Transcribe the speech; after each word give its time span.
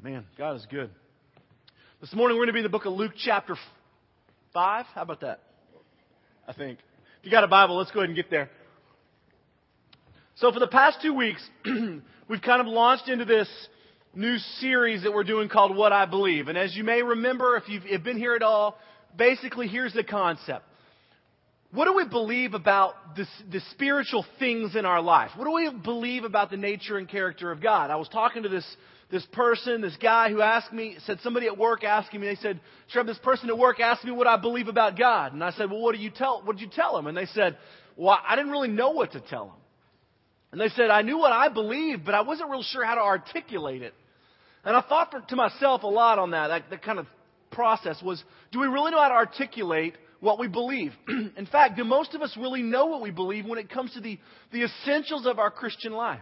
Man, 0.00 0.24
God 0.36 0.54
is 0.54 0.64
good. 0.70 0.90
This 2.00 2.14
morning 2.14 2.36
we're 2.36 2.44
going 2.44 2.48
to 2.48 2.52
be 2.52 2.60
in 2.60 2.62
the 2.62 2.68
book 2.68 2.84
of 2.84 2.92
Luke, 2.92 3.14
chapter 3.16 3.56
5. 4.54 4.86
How 4.94 5.02
about 5.02 5.22
that? 5.22 5.40
I 6.46 6.52
think. 6.52 6.78
If 7.18 7.24
you 7.24 7.32
got 7.32 7.42
a 7.42 7.48
Bible, 7.48 7.76
let's 7.76 7.90
go 7.90 7.98
ahead 7.98 8.08
and 8.08 8.14
get 8.14 8.30
there. 8.30 8.48
So, 10.36 10.52
for 10.52 10.60
the 10.60 10.68
past 10.68 10.98
two 11.02 11.12
weeks, 11.14 11.42
we've 12.28 12.42
kind 12.42 12.60
of 12.60 12.68
launched 12.68 13.08
into 13.08 13.24
this 13.24 13.48
new 14.14 14.38
series 14.60 15.02
that 15.02 15.12
we're 15.12 15.24
doing 15.24 15.48
called 15.48 15.76
What 15.76 15.92
I 15.92 16.06
Believe. 16.06 16.46
And 16.46 16.56
as 16.56 16.76
you 16.76 16.84
may 16.84 17.02
remember, 17.02 17.56
if 17.56 17.68
you've 17.68 18.04
been 18.04 18.18
here 18.18 18.36
at 18.36 18.42
all, 18.42 18.78
basically 19.16 19.66
here's 19.66 19.94
the 19.94 20.04
concept. 20.04 20.64
What 21.72 21.86
do 21.86 21.94
we 21.94 22.06
believe 22.08 22.54
about 22.54 23.16
this, 23.16 23.28
the 23.50 23.60
spiritual 23.72 24.24
things 24.38 24.76
in 24.76 24.86
our 24.86 25.02
life? 25.02 25.32
What 25.34 25.44
do 25.44 25.52
we 25.52 25.70
believe 25.82 26.22
about 26.22 26.50
the 26.50 26.56
nature 26.56 26.98
and 26.98 27.08
character 27.08 27.50
of 27.50 27.60
God? 27.60 27.90
I 27.90 27.96
was 27.96 28.08
talking 28.08 28.44
to 28.44 28.48
this 28.48 28.64
this 29.10 29.24
person, 29.32 29.80
this 29.80 29.96
guy 30.00 30.30
who 30.30 30.42
asked 30.42 30.72
me, 30.72 30.96
said 31.06 31.18
somebody 31.22 31.46
at 31.46 31.56
work 31.56 31.82
asking 31.82 32.20
me, 32.20 32.26
they 32.26 32.34
said, 32.36 32.60
Trev, 32.90 33.06
this 33.06 33.18
person 33.18 33.48
at 33.48 33.56
work 33.56 33.80
asked 33.80 34.04
me 34.04 34.10
what 34.10 34.26
I 34.26 34.36
believe 34.36 34.68
about 34.68 34.98
God. 34.98 35.32
And 35.32 35.42
I 35.42 35.50
said, 35.52 35.70
well, 35.70 35.80
what 35.80 35.94
do 35.94 36.00
you 36.00 36.10
tell, 36.10 36.42
what 36.44 36.56
did 36.56 36.62
you 36.62 36.70
tell 36.70 36.98
him? 36.98 37.06
And 37.06 37.16
they 37.16 37.26
said, 37.26 37.56
well, 37.96 38.18
I 38.26 38.36
didn't 38.36 38.50
really 38.50 38.68
know 38.68 38.90
what 38.90 39.12
to 39.12 39.20
tell 39.20 39.46
him. 39.46 39.52
And 40.52 40.60
they 40.60 40.68
said, 40.68 40.90
I 40.90 41.02
knew 41.02 41.18
what 41.18 41.32
I 41.32 41.48
believed, 41.48 42.04
but 42.04 42.14
I 42.14 42.22
wasn't 42.22 42.50
real 42.50 42.62
sure 42.62 42.84
how 42.84 42.96
to 42.96 43.00
articulate 43.00 43.82
it. 43.82 43.94
And 44.64 44.76
I 44.76 44.82
thought 44.82 45.10
for, 45.10 45.20
to 45.20 45.36
myself 45.36 45.82
a 45.82 45.86
lot 45.86 46.18
on 46.18 46.32
that, 46.32 46.48
that, 46.48 46.70
that 46.70 46.82
kind 46.82 46.98
of 46.98 47.06
process 47.50 48.02
was, 48.02 48.22
do 48.52 48.60
we 48.60 48.66
really 48.66 48.90
know 48.90 49.00
how 49.00 49.08
to 49.08 49.14
articulate 49.14 49.94
what 50.20 50.38
we 50.38 50.48
believe? 50.48 50.92
In 51.08 51.48
fact, 51.50 51.76
do 51.76 51.84
most 51.84 52.14
of 52.14 52.22
us 52.22 52.36
really 52.38 52.62
know 52.62 52.86
what 52.86 53.00
we 53.00 53.10
believe 53.10 53.46
when 53.46 53.58
it 53.58 53.70
comes 53.70 53.92
to 53.94 54.00
the, 54.00 54.18
the 54.52 54.64
essentials 54.64 55.26
of 55.26 55.38
our 55.38 55.50
Christian 55.50 55.92
life? 55.92 56.20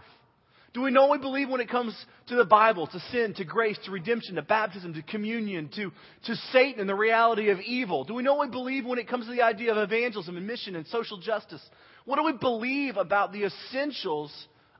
Do 0.77 0.83
we 0.83 0.91
know 0.91 1.07
what 1.07 1.19
we 1.19 1.23
believe 1.23 1.49
when 1.49 1.59
it 1.59 1.71
comes 1.71 1.95
to 2.27 2.35
the 2.35 2.45
Bible, 2.45 2.85
to 2.85 2.99
sin, 3.11 3.33
to 3.37 3.43
grace, 3.43 3.79
to 3.85 3.89
redemption, 3.89 4.35
to 4.35 4.43
baptism, 4.43 4.93
to 4.93 5.01
communion, 5.01 5.71
to, 5.73 5.91
to 6.25 6.35
Satan 6.51 6.79
and 6.79 6.87
the 6.87 6.93
reality 6.93 7.49
of 7.49 7.59
evil? 7.61 8.03
Do 8.03 8.13
we 8.13 8.21
know 8.21 8.35
what 8.35 8.49
we 8.49 8.51
believe 8.51 8.85
when 8.85 8.99
it 8.99 9.07
comes 9.07 9.25
to 9.25 9.31
the 9.31 9.41
idea 9.41 9.71
of 9.71 9.77
evangelism 9.79 10.37
and 10.37 10.45
mission 10.45 10.75
and 10.75 10.85
social 10.85 11.17
justice? 11.17 11.67
What 12.05 12.17
do 12.17 12.25
we 12.25 12.33
believe 12.33 12.95
about 12.95 13.33
the 13.33 13.45
essentials 13.45 14.31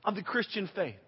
of 0.05 0.13
the 0.13 0.21
Christian 0.21 0.69
faith? 0.75 0.99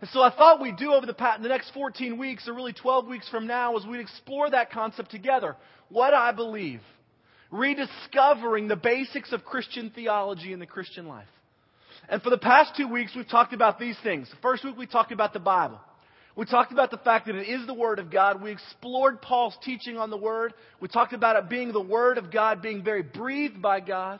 And 0.00 0.10
so 0.10 0.20
I 0.20 0.34
thought 0.34 0.60
we'd 0.60 0.76
do 0.76 0.92
over 0.92 1.06
the, 1.06 1.14
the 1.40 1.48
next 1.48 1.70
14 1.72 2.18
weeks, 2.18 2.48
or 2.48 2.54
really 2.54 2.72
12 2.72 3.06
weeks 3.06 3.28
from 3.28 3.46
now, 3.46 3.76
is 3.76 3.86
we'd 3.86 4.00
explore 4.00 4.50
that 4.50 4.72
concept 4.72 5.12
together. 5.12 5.54
What 5.90 6.12
I 6.12 6.32
believe. 6.32 6.80
Rediscovering 7.52 8.66
the 8.66 8.74
basics 8.74 9.32
of 9.32 9.44
Christian 9.44 9.92
theology 9.94 10.52
and 10.52 10.60
the 10.60 10.66
Christian 10.66 11.06
life. 11.06 11.28
And 12.10 12.20
for 12.20 12.30
the 12.30 12.38
past 12.38 12.72
two 12.76 12.88
weeks, 12.88 13.12
we've 13.14 13.28
talked 13.28 13.52
about 13.52 13.78
these 13.78 13.96
things. 14.02 14.28
The 14.28 14.36
first 14.42 14.64
week, 14.64 14.76
we 14.76 14.86
talked 14.86 15.12
about 15.12 15.32
the 15.32 15.38
Bible. 15.38 15.80
We 16.36 16.44
talked 16.44 16.72
about 16.72 16.90
the 16.90 16.98
fact 16.98 17.26
that 17.26 17.36
it 17.36 17.48
is 17.48 17.66
the 17.68 17.74
Word 17.74 18.00
of 18.00 18.10
God. 18.10 18.42
We 18.42 18.50
explored 18.50 19.22
Paul's 19.22 19.56
teaching 19.64 19.96
on 19.96 20.10
the 20.10 20.16
Word. 20.16 20.52
We 20.80 20.88
talked 20.88 21.12
about 21.12 21.36
it 21.36 21.48
being 21.48 21.72
the 21.72 21.80
Word 21.80 22.18
of 22.18 22.32
God, 22.32 22.62
being 22.62 22.82
very 22.82 23.02
breathed 23.02 23.62
by 23.62 23.78
God. 23.78 24.18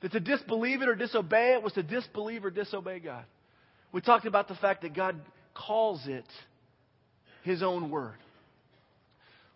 That 0.00 0.10
to 0.12 0.20
disbelieve 0.20 0.82
it 0.82 0.88
or 0.88 0.96
disobey 0.96 1.52
it 1.52 1.62
was 1.62 1.74
to 1.74 1.82
disbelieve 1.84 2.44
or 2.44 2.50
disobey 2.50 2.98
God. 2.98 3.24
We 3.92 4.00
talked 4.00 4.26
about 4.26 4.48
the 4.48 4.56
fact 4.56 4.82
that 4.82 4.94
God 4.94 5.14
calls 5.54 6.00
it 6.06 6.26
His 7.44 7.62
own 7.62 7.88
Word. 7.88 8.16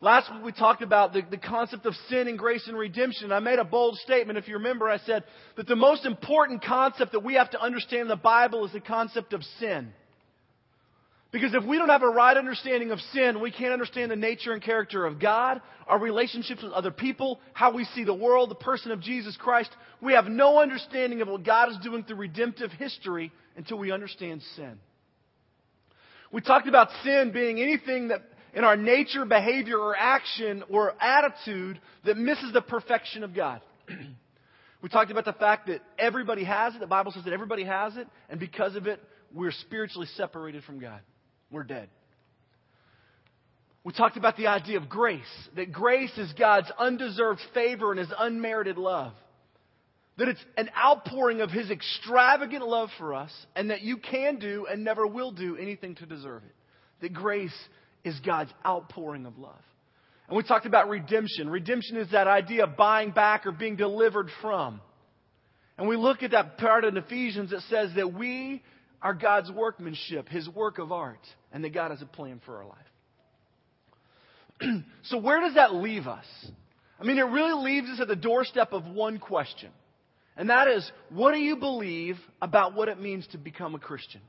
Last 0.01 0.31
week 0.31 0.45
we 0.45 0.53
talked 0.53 0.83
about 0.83 1.15
the, 1.15 1.23
the 1.31 1.39
concept 1.39 1.87
of 1.87 1.95
sin 2.09 2.29
and 2.29 2.39
grace 2.39 2.69
and 2.69 2.77
redemption. 2.77 3.33
I 3.33 3.41
made 3.41 3.59
a 3.59 3.65
bold 3.65 3.97
statement. 3.99 4.39
If 4.39 4.47
you 4.47 4.55
remember, 4.55 4.89
I 4.89 4.99
said 4.99 5.25
that 5.57 5.67
the 5.67 5.77
most 5.77 6.05
important 6.05 6.63
concept 6.63 7.13
that 7.13 7.25
we 7.25 7.35
have 7.35 7.51
to 7.51 7.61
understand 7.61 8.03
in 8.03 8.09
the 8.09 8.17
Bible 8.17 8.67
is 8.67 8.73
the 8.73 8.81
concept 8.81 9.33
of 9.33 9.43
sin. 9.59 9.93
Because 11.33 11.55
if 11.55 11.65
we 11.65 11.79
don't 11.79 11.89
have 11.89 12.03
a 12.03 12.09
right 12.09 12.37
understanding 12.37 12.93
of 12.93 13.01
sin, 13.13 13.41
we 13.41 13.51
can't 13.51 13.73
understand 13.73 14.11
the 14.11 14.17
nature 14.17 14.53
and 14.53 14.63
character 14.63 15.07
of 15.07 15.19
God, 15.19 15.61
our 15.87 15.99
relationships 15.99 16.63
with 16.63 16.73
other 16.73 16.91
people, 16.91 17.41
how 17.53 17.75
we 17.75 17.85
see 17.85 18.05
the 18.05 18.15
world, 18.15 18.51
the 18.51 18.55
person 18.55 18.91
of 18.91 19.01
Jesus 19.01 19.37
Christ. 19.37 19.71
We 20.01 20.13
have 20.13 20.27
no 20.27 20.61
understanding 20.61 21.23
of 21.23 21.29
what 21.29 21.43
God 21.43 21.71
is 21.71 21.79
doing 21.83 22.05
through 22.05 22.17
redemptive 22.17 22.71
history 22.73 23.33
until 23.57 23.79
we 23.79 23.93
understand 23.93 24.43
sin. 24.57 24.79
We 26.33 26.43
talked 26.43 26.69
about 26.69 26.89
sin 27.03 27.33
being 27.33 27.61
anything 27.61 28.09
that 28.09 28.23
in 28.55 28.65
our 28.65 28.77
nature, 28.77 29.25
behavior, 29.25 29.79
or 29.79 29.97
action 29.97 30.65
or 30.71 30.95
attitude 31.01 31.81
that 32.05 32.17
misses 32.17 32.53
the 32.53 32.63
perfection 32.63 33.23
of 33.23 33.35
God. 33.35 33.61
we 34.83 34.89
talked 34.89 35.11
about 35.11 35.25
the 35.25 35.33
fact 35.33 35.67
that 35.69 35.83
everybody 35.99 36.45
has 36.45 36.75
it. 36.75 36.81
The 36.81 36.87
Bible 36.87 37.13
says 37.13 37.25
that 37.25 37.33
everybody 37.33 37.65
has 37.65 37.97
it, 37.97 38.09
and 38.29 38.41
because 38.41 38.77
of 38.77 38.87
it, 38.87 39.01
we're 39.35 39.53
spiritually 39.53 40.09
separated 40.17 40.65
from 40.65 40.81
God. 40.81 41.01
We're 41.51 41.65
dead. 41.65 41.89
We 43.87 43.93
talked 43.93 44.17
about 44.17 44.37
the 44.37 44.49
idea 44.49 44.79
of 44.79 44.89
grace, 44.89 45.21
that 45.55 45.71
grace 45.71 46.11
is 46.19 46.33
God's 46.33 46.69
undeserved 46.77 47.41
favor 47.55 47.93
and 47.93 48.01
His 48.01 48.13
unmerited 48.19 48.79
love. 48.79 49.13
That 50.19 50.27
it's 50.27 50.45
an 50.57 50.71
outpouring 50.77 51.41
of 51.41 51.51
His 51.51 51.71
extravagant 51.71 52.67
love 52.67 52.89
for 52.99 53.15
us, 53.15 53.31
and 53.55 53.71
that 53.71 53.83
you 53.83 53.99
can 53.99 54.41
do 54.41 54.67
and 54.69 54.83
never 54.83 55.07
will 55.07 55.31
do 55.31 55.57
anything 55.57 55.95
to 55.97 56.07
deserve 56.07 56.43
it. 56.43 56.55
That 57.01 57.13
grace 57.13 57.55
is 58.07 58.19
God's 58.21 58.53
outpouring 58.65 59.27
of 59.27 59.37
love. 59.37 59.61
And 60.29 60.37
we 60.37 60.45
talked 60.45 60.65
about 60.65 60.89
redemption. 60.89 61.51
Redemption 61.51 61.97
is 61.97 62.11
that 62.13 62.29
idea 62.29 62.65
of 62.65 62.77
buying 62.77 63.11
back 63.11 63.47
or 63.47 63.53
being 63.53 63.75
delivered 63.77 64.31
from. 64.41 64.81
And 65.77 65.89
we 65.89 65.97
look 65.97 66.23
at 66.23 66.31
that 66.31 66.57
part 66.57 66.85
in 66.85 66.97
Ephesians 66.97 67.51
that 67.51 67.63
says 67.69 67.91
that 67.97 68.15
we 68.15 68.63
are 69.03 69.13
God's 69.13 69.51
workmanship, 69.51 70.29
His 70.29 70.49
work 70.49 70.79
of 70.79 70.93
art, 70.93 71.21
and 71.53 71.65
that 71.65 71.75
God 71.75 71.91
has 71.91 72.01
a 72.01 72.07
plan 72.07 72.41
for 72.47 72.59
our 72.59 72.67
life. 74.63 74.83
so, 75.05 75.19
where 75.19 75.41
does 75.41 75.55
that 75.55 75.75
leave 75.75 76.07
us? 76.07 76.25
I 76.99 77.05
mean, 77.05 77.19
it 77.19 77.25
really 77.25 77.63
leaves 77.63 77.91
us 77.91 78.01
at 78.01 78.09
the 78.09 78.17
doorstep 78.17 78.73
of 78.73 78.87
one 78.87 79.19
question. 79.19 79.71
And 80.37 80.49
that 80.51 80.69
is, 80.69 80.91
what 81.11 81.33
do 81.33 81.39
you 81.39 81.57
believe 81.57 82.17
about 82.41 82.75
what 82.75 82.89
it 82.89 83.01
means 83.01 83.27
to 83.29 83.39
become 83.39 83.75
a 83.75 83.79
Christian? 83.79 84.21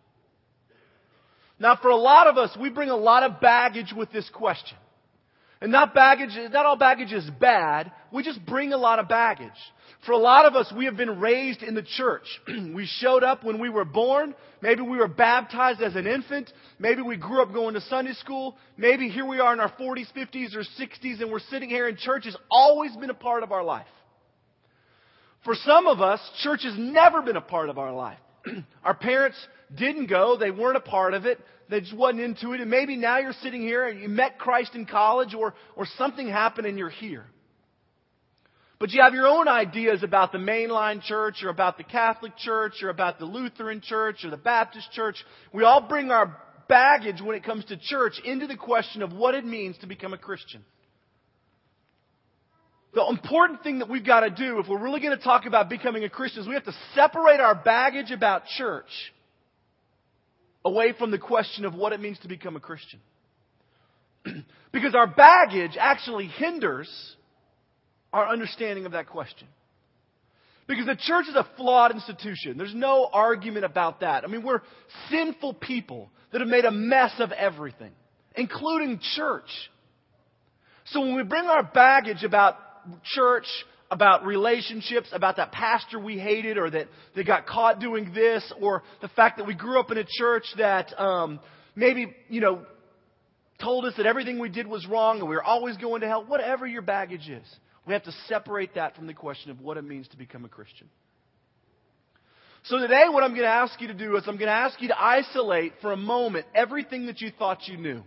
Now, 1.60 1.78
for 1.82 1.90
a 1.90 1.96
lot 1.96 2.28
of 2.28 2.38
us, 2.38 2.56
we 2.60 2.70
bring 2.70 2.90
a 2.90 2.96
lot 2.96 3.24
of 3.24 3.40
baggage 3.42 3.94
with 3.96 4.12
this 4.12 4.30
question. 4.34 4.78
And 5.60 5.72
not 5.72 5.96
baggage, 5.96 6.30
not 6.52 6.66
all 6.68 6.78
baggage 6.78 7.12
is 7.12 7.28
bad. 7.40 7.92
We 8.12 8.22
just 8.22 8.46
bring 8.46 8.74
a 8.74 8.78
lot 8.78 9.00
of 9.00 9.08
baggage. 9.08 9.50
For 10.06 10.12
a 10.12 10.18
lot 10.18 10.46
of 10.46 10.56
us, 10.56 10.72
we 10.76 10.86
have 10.86 10.96
been 10.96 11.20
raised 11.20 11.64
in 11.64 11.74
the 11.74 11.82
church. 11.82 12.26
we 12.48 12.86
showed 12.86 13.24
up 13.24 13.44
when 13.44 13.60
we 13.60 13.70
were 13.70 13.84
born. 13.84 14.36
Maybe 14.62 14.84
we 14.84 14.98
were 14.98 15.08
baptized 15.08 15.82
as 15.82 15.96
an 15.96 16.06
infant. 16.06 16.52
Maybe 16.78 17.02
we 17.02 17.18
grew 17.18 17.42
up 17.42 17.54
going 17.54 17.74
to 17.74 17.82
Sunday 17.82 18.14
school. 18.14 18.56
Maybe 18.78 19.10
here 19.10 19.26
we 19.26 19.40
are 19.40 19.52
in 19.52 19.60
our 19.60 19.72
40s, 19.72 20.14
50s, 20.16 20.56
or 20.56 20.62
60s, 20.62 21.22
and 21.22 21.32
we're 21.32 21.40
sitting 21.40 21.70
here 21.70 21.88
in 21.88 21.98
church 21.98 22.26
has 22.26 22.38
always 22.52 22.96
been 22.96 23.10
a 23.10 23.16
part 23.16 23.42
of 23.42 23.52
our 23.52 23.64
life. 23.64 23.88
For 25.44 25.56
some 25.56 25.88
of 25.88 26.02
us, 26.02 26.20
church 26.44 26.62
has 26.64 26.76
never 26.78 27.24
been 27.24 27.36
a 27.36 27.42
part 27.42 27.70
of 27.70 27.80
our 27.80 27.94
life. 27.94 28.20
our 28.84 28.94
parents 28.94 29.38
didn't 29.76 30.08
go. 30.08 30.38
They 30.38 30.52
weren't 30.52 30.78
a 30.78 30.82
part 30.82 31.14
of 31.14 31.26
it. 31.26 31.40
They 31.70 31.82
just 31.82 31.96
wasn't 31.96 32.22
into 32.22 32.54
it. 32.54 32.62
And 32.62 32.70
maybe 32.70 32.96
now 32.96 33.20
you're 33.20 33.34
sitting 33.42 33.62
here 33.62 33.88
and 33.88 34.00
you 34.00 34.08
met 34.08 34.40
Christ 34.40 34.76
in 34.76 34.86
college 34.86 35.34
or, 35.34 35.54
or 35.76 35.86
something 35.98 36.28
happened 36.28 36.68
and 36.68 36.78
you're 36.78 36.90
here. 36.90 37.26
But 38.80 38.92
you 38.92 39.02
have 39.02 39.14
your 39.14 39.28
own 39.28 39.48
ideas 39.48 40.04
about 40.04 40.32
the 40.32 40.38
mainline 40.38 41.02
church 41.02 41.44
or 41.44 41.50
about 41.50 41.78
the 41.78 41.84
Catholic 41.84 42.38
church 42.38 42.84
or 42.84 42.90
about 42.90 43.18
the 43.18 43.26
Lutheran 43.26 43.82
church 43.82 44.24
or 44.24 44.30
the 44.30 44.38
Baptist 44.38 44.92
church. 44.92 45.16
We 45.52 45.64
all 45.64 45.82
bring 45.82 46.12
our 46.12 46.38
baggage 46.70 47.22
when 47.22 47.36
it 47.36 47.44
comes 47.44 47.66
to 47.66 47.78
church 47.78 48.22
into 48.24 48.46
the 48.46 48.56
question 48.56 49.02
of 49.02 49.14
what 49.14 49.34
it 49.34 49.46
means 49.46 49.78
to 49.80 49.88
become 49.88 50.14
a 50.14 50.18
Christian. 50.18 50.64
The 52.94 53.06
important 53.08 53.64
thing 53.64 53.80
that 53.80 53.90
we've 53.90 54.06
got 54.06 54.22
to 54.22 54.30
do 54.30 54.60
if 54.60 54.68
we're 54.68 54.82
really 54.82 55.02
going 55.02 55.18
to 55.18 55.24
talk 55.24 55.46
about 55.46 55.70
becoming 55.70 56.04
a 56.04 56.10
Christian 56.10 56.44
is 56.44 56.48
we 56.48 56.54
have 56.54 56.66
to 56.66 56.76
separate 56.94 57.40
our 57.40 57.56
baggage 57.56 58.12
about 58.12 58.46
church 58.58 58.90
away 60.68 60.94
from 60.98 61.12
the 61.12 61.18
question 61.18 61.64
of 61.66 61.74
what 61.74 61.94
it 61.94 62.02
means 62.02 62.20
to 62.20 62.28
become 62.28 62.56
a 62.56 62.60
Christian. 62.60 63.00
because 64.72 64.94
our 64.94 65.08
baggage 65.08 65.78
actually 65.80 66.28
hinders 66.28 66.90
our 68.12 68.28
understanding 68.28 68.86
of 68.86 68.92
that 68.92 69.08
question. 69.08 69.48
Because 70.68 70.86
the 70.86 70.98
church 70.98 71.28
is 71.30 71.36
a 71.36 71.48
flawed 71.56 71.92
institution. 71.92 72.58
There's 72.58 72.76
no 72.76 73.10
argument 73.12 73.64
about 73.64 74.02
that. 74.02 74.26
I 74.26 74.28
mean, 74.28 74.44
we're 74.44 74.62
sinful 75.10 75.54
people 75.54 76.10
that 76.32 76.42
have 76.42 76.50
made 76.50 76.66
a 76.66 76.72
mess 76.72 77.14
of 77.20 77.32
everything, 77.32 77.92
including 78.36 79.00
church. 79.16 79.50
So 80.88 81.00
when 81.00 81.16
we 81.16 81.24
bring 81.24 81.46
our 81.46 81.64
baggage 81.64 82.24
about 82.26 82.58
church, 83.16 83.46
about 83.90 84.26
relationships, 84.26 85.10
about 85.14 85.38
that 85.38 85.52
pastor 85.52 86.00
we 86.00 86.18
hated 86.18 86.58
or 86.58 86.70
that, 86.70 86.88
that 87.16 87.26
got 87.26 87.48
caught 87.48 87.80
doing 87.80 88.12
this, 88.14 88.52
or 88.62 88.84
the 89.02 89.08
fact 89.10 89.38
that 89.38 89.48
we 89.48 89.56
grew 89.56 89.80
up 89.80 89.92
in 89.92 89.98
a 89.98 90.06
church 90.06 90.44
that 90.58 91.00
um, 91.00 91.40
maybe, 91.76 92.14
you 92.30 92.42
know, 92.42 92.66
told 93.62 93.86
us 93.86 93.94
that 93.98 94.06
everything 94.06 94.40
we 94.40 94.50
did 94.50 94.68
was 94.68 94.86
wrong 94.86 95.20
and 95.20 95.30
we 95.30 95.36
were 95.36 95.44
always 95.44 95.78
going 95.78 96.02
to 96.02 96.08
hell, 96.08 96.24
whatever 96.26 96.68
your 96.68 96.82
baggage 96.82 97.30
is. 97.30 97.46
We 97.86 97.94
have 97.94 98.04
to 98.04 98.12
separate 98.28 98.76
that 98.76 98.96
from 98.96 99.08
the 99.08 99.14
question 99.14 99.52
of 99.52 99.62
what 99.62 99.78
it 99.78 99.84
means 99.84 100.08
to 100.10 100.18
become 100.18 100.44
a 100.44 100.50
Christian. 100.50 100.90
So 102.64 102.78
today 102.80 103.06
what 103.10 103.24
I'm 103.24 103.32
going 103.32 103.44
to 103.44 103.48
ask 103.48 103.80
you 103.80 103.88
to 103.88 103.94
do 103.94 104.18
is 104.18 104.24
I'm 104.28 104.36
going 104.36 104.50
to 104.50 104.54
ask 104.54 104.82
you 104.82 104.90
to 104.90 105.02
isolate 105.02 105.74
for 105.82 105.94
a 105.94 105.98
moment 105.98 106.46
everything 106.54 107.06
that 107.06 107.22
you 107.22 107.32
thought 107.40 107.68
you 107.68 107.78
knew. 107.78 108.04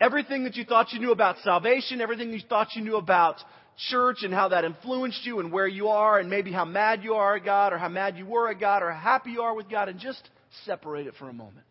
Everything 0.00 0.44
that 0.44 0.54
you 0.54 0.64
thought 0.64 0.92
you 0.92 1.00
knew 1.00 1.10
about 1.10 1.36
salvation, 1.42 2.00
everything 2.00 2.32
you 2.32 2.40
thought 2.48 2.68
you 2.74 2.82
knew 2.82 2.96
about 2.96 3.36
church 3.90 4.18
and 4.22 4.32
how 4.32 4.48
that 4.48 4.64
influenced 4.64 5.24
you 5.24 5.40
and 5.40 5.52
where 5.52 5.66
you 5.66 5.88
are 5.88 6.18
and 6.18 6.28
maybe 6.28 6.52
how 6.52 6.64
mad 6.64 7.02
you 7.02 7.14
are 7.14 7.36
at 7.36 7.44
God 7.44 7.72
or 7.72 7.78
how 7.78 7.88
mad 7.88 8.16
you 8.16 8.26
were 8.26 8.50
at 8.50 8.60
God 8.60 8.82
or 8.82 8.92
how 8.92 8.98
happy 8.98 9.30
you 9.30 9.42
are 9.42 9.54
with 9.54 9.68
God 9.68 9.88
and 9.88 9.98
just 9.98 10.28
separate 10.64 11.06
it 11.06 11.14
for 11.18 11.28
a 11.28 11.32
moment. 11.32 11.66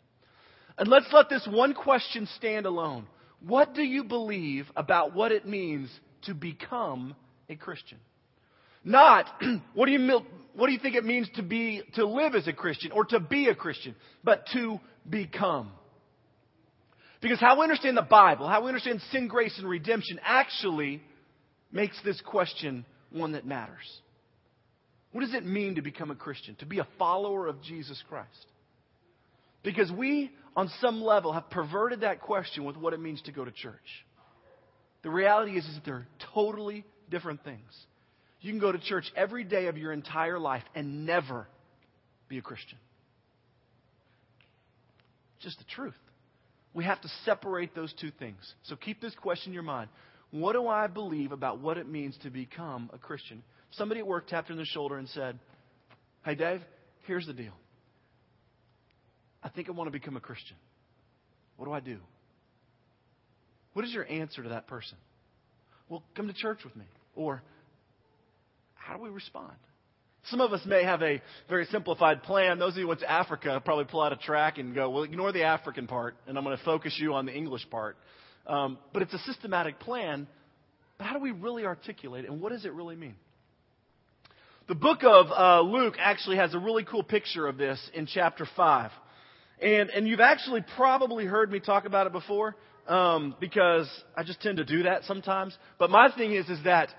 And 0.77 0.87
let's 0.87 1.07
let 1.11 1.29
this 1.29 1.47
one 1.49 1.73
question 1.73 2.27
stand 2.37 2.65
alone. 2.65 3.05
What 3.45 3.73
do 3.73 3.83
you 3.83 4.03
believe 4.03 4.65
about 4.75 5.13
what 5.13 5.31
it 5.31 5.45
means 5.45 5.89
to 6.23 6.33
become 6.33 7.15
a 7.49 7.55
Christian? 7.55 7.97
Not, 8.83 9.25
what 9.73 9.85
do 9.85 9.91
you, 9.91 10.19
what 10.53 10.67
do 10.67 10.73
you 10.73 10.79
think 10.79 10.95
it 10.95 11.05
means 11.05 11.29
to 11.35 11.43
be, 11.43 11.83
to 11.95 12.05
live 12.05 12.35
as 12.35 12.47
a 12.47 12.53
Christian 12.53 12.91
or 12.91 13.05
to 13.05 13.19
be 13.19 13.47
a 13.49 13.55
Christian, 13.55 13.95
but 14.23 14.45
to 14.53 14.79
become. 15.09 15.71
Because 17.21 17.39
how 17.39 17.57
we 17.57 17.63
understand 17.63 17.97
the 17.97 18.01
Bible, 18.01 18.47
how 18.47 18.61
we 18.61 18.69
understand 18.69 19.01
sin, 19.11 19.27
grace, 19.27 19.57
and 19.57 19.67
redemption 19.67 20.19
actually 20.23 21.01
makes 21.71 21.99
this 22.03 22.21
question 22.21 22.85
one 23.11 23.33
that 23.33 23.45
matters. 23.45 24.01
What 25.11 25.21
does 25.21 25.33
it 25.33 25.45
mean 25.45 25.75
to 25.75 25.81
become 25.81 26.11
a 26.11 26.15
Christian? 26.15 26.55
To 26.55 26.65
be 26.65 26.79
a 26.79 26.87
follower 26.97 27.47
of 27.47 27.61
Jesus 27.63 28.01
Christ? 28.07 28.45
Because 29.63 29.91
we, 29.91 30.31
on 30.55 30.69
some 30.79 31.01
level, 31.01 31.33
have 31.33 31.49
perverted 31.49 32.01
that 32.01 32.21
question 32.21 32.63
with 32.63 32.77
what 32.77 32.93
it 32.93 32.99
means 32.99 33.21
to 33.23 33.31
go 33.31 33.43
to 33.43 33.51
church. 33.51 33.75
The 35.01 35.09
reality 35.09 35.57
is, 35.57 35.65
is 35.65 35.75
that 35.75 35.85
they're 35.85 36.07
totally 36.33 36.85
different 37.09 37.43
things. 37.43 37.71
You 38.41 38.51
can 38.51 38.59
go 38.59 38.71
to 38.71 38.79
church 38.79 39.05
every 39.15 39.43
day 39.43 39.67
of 39.67 39.77
your 39.77 39.91
entire 39.91 40.39
life 40.39 40.63
and 40.75 41.05
never 41.05 41.47
be 42.27 42.37
a 42.37 42.41
Christian. 42.41 42.77
Just 45.39 45.57
the 45.57 45.65
truth. 45.65 45.95
We 46.73 46.83
have 46.83 47.01
to 47.01 47.09
separate 47.25 47.73
those 47.73 47.93
two 47.99 48.11
things. 48.11 48.37
So 48.63 48.75
keep 48.75 49.01
this 49.01 49.15
question 49.15 49.49
in 49.49 49.53
your 49.53 49.63
mind. 49.63 49.89
What 50.31 50.53
do 50.53 50.67
I 50.67 50.87
believe 50.87 51.31
about 51.31 51.59
what 51.59 51.77
it 51.77 51.87
means 51.87 52.17
to 52.23 52.29
become 52.29 52.89
a 52.93 52.97
Christian? 52.97 53.43
Somebody 53.71 54.01
at 54.01 54.07
work 54.07 54.27
tapped 54.27 54.49
her 54.49 54.53
on 54.53 54.59
the 54.59 54.65
shoulder 54.65 54.97
and 54.97 55.09
said, 55.09 55.39
Hey, 56.23 56.35
Dave, 56.35 56.61
here's 57.07 57.25
the 57.25 57.33
deal. 57.33 57.53
I 59.41 59.49
think 59.49 59.69
I 59.69 59.71
want 59.71 59.87
to 59.87 59.91
become 59.91 60.17
a 60.17 60.19
Christian. 60.19 60.57
What 61.57 61.65
do 61.65 61.71
I 61.71 61.79
do? 61.79 61.97
What 63.73 63.85
is 63.85 63.91
your 63.91 64.05
answer 64.07 64.43
to 64.43 64.49
that 64.49 64.67
person? 64.67 64.97
Well, 65.87 66.03
come 66.15 66.27
to 66.27 66.33
church 66.33 66.59
with 66.63 66.75
me. 66.75 66.85
Or, 67.15 67.41
how 68.75 68.95
do 68.95 69.01
we 69.01 69.09
respond? 69.09 69.53
Some 70.25 70.41
of 70.41 70.53
us 70.53 70.61
may 70.65 70.83
have 70.83 71.01
a 71.01 71.21
very 71.47 71.65
simplified 71.65 72.23
plan. 72.23 72.59
Those 72.59 72.73
of 72.73 72.77
you 72.77 72.83
who 72.83 72.89
went 72.89 72.99
to 72.99 73.09
Africa 73.09 73.61
probably 73.63 73.85
pull 73.85 74.01
out 74.01 74.11
a 74.11 74.17
track 74.17 74.57
and 74.57 74.75
go, 74.75 74.89
well, 74.89 75.03
ignore 75.03 75.31
the 75.31 75.43
African 75.43 75.87
part, 75.87 76.15
and 76.27 76.37
I'm 76.37 76.43
going 76.43 76.57
to 76.57 76.63
focus 76.63 76.95
you 76.99 77.13
on 77.13 77.25
the 77.25 77.33
English 77.33 77.67
part. 77.69 77.97
Um, 78.49 78.79
but 78.91 79.03
it's 79.03 79.13
a 79.13 79.19
systematic 79.19 79.79
plan. 79.79 80.27
But 80.97 81.07
how 81.07 81.13
do 81.13 81.19
we 81.19 81.31
really 81.31 81.65
articulate 81.65 82.25
it, 82.25 82.31
and 82.31 82.41
what 82.41 82.51
does 82.51 82.65
it 82.65 82.73
really 82.73 82.95
mean? 82.95 83.15
The 84.67 84.75
book 84.75 85.03
of 85.03 85.27
uh, 85.31 85.61
Luke 85.61 85.95
actually 85.99 86.37
has 86.37 86.53
a 86.53 86.59
really 86.59 86.83
cool 86.83 87.03
picture 87.03 87.47
of 87.47 87.57
this 87.57 87.79
in 87.93 88.05
chapter 88.05 88.47
5. 88.55 88.91
And, 89.61 89.89
and 89.89 90.07
you've 90.07 90.19
actually 90.19 90.63
probably 90.75 91.25
heard 91.25 91.51
me 91.51 91.59
talk 91.59 91.85
about 91.85 92.05
it 92.05 92.13
before 92.13 92.55
um, 92.87 93.35
because 93.39 93.89
I 94.15 94.23
just 94.23 94.41
tend 94.41 94.57
to 94.57 94.65
do 94.65 94.83
that 94.83 95.05
sometimes. 95.05 95.57
But 95.79 95.89
my 95.89 96.11
thing 96.15 96.33
is, 96.33 96.47
is 96.49 96.63
that 96.65 96.89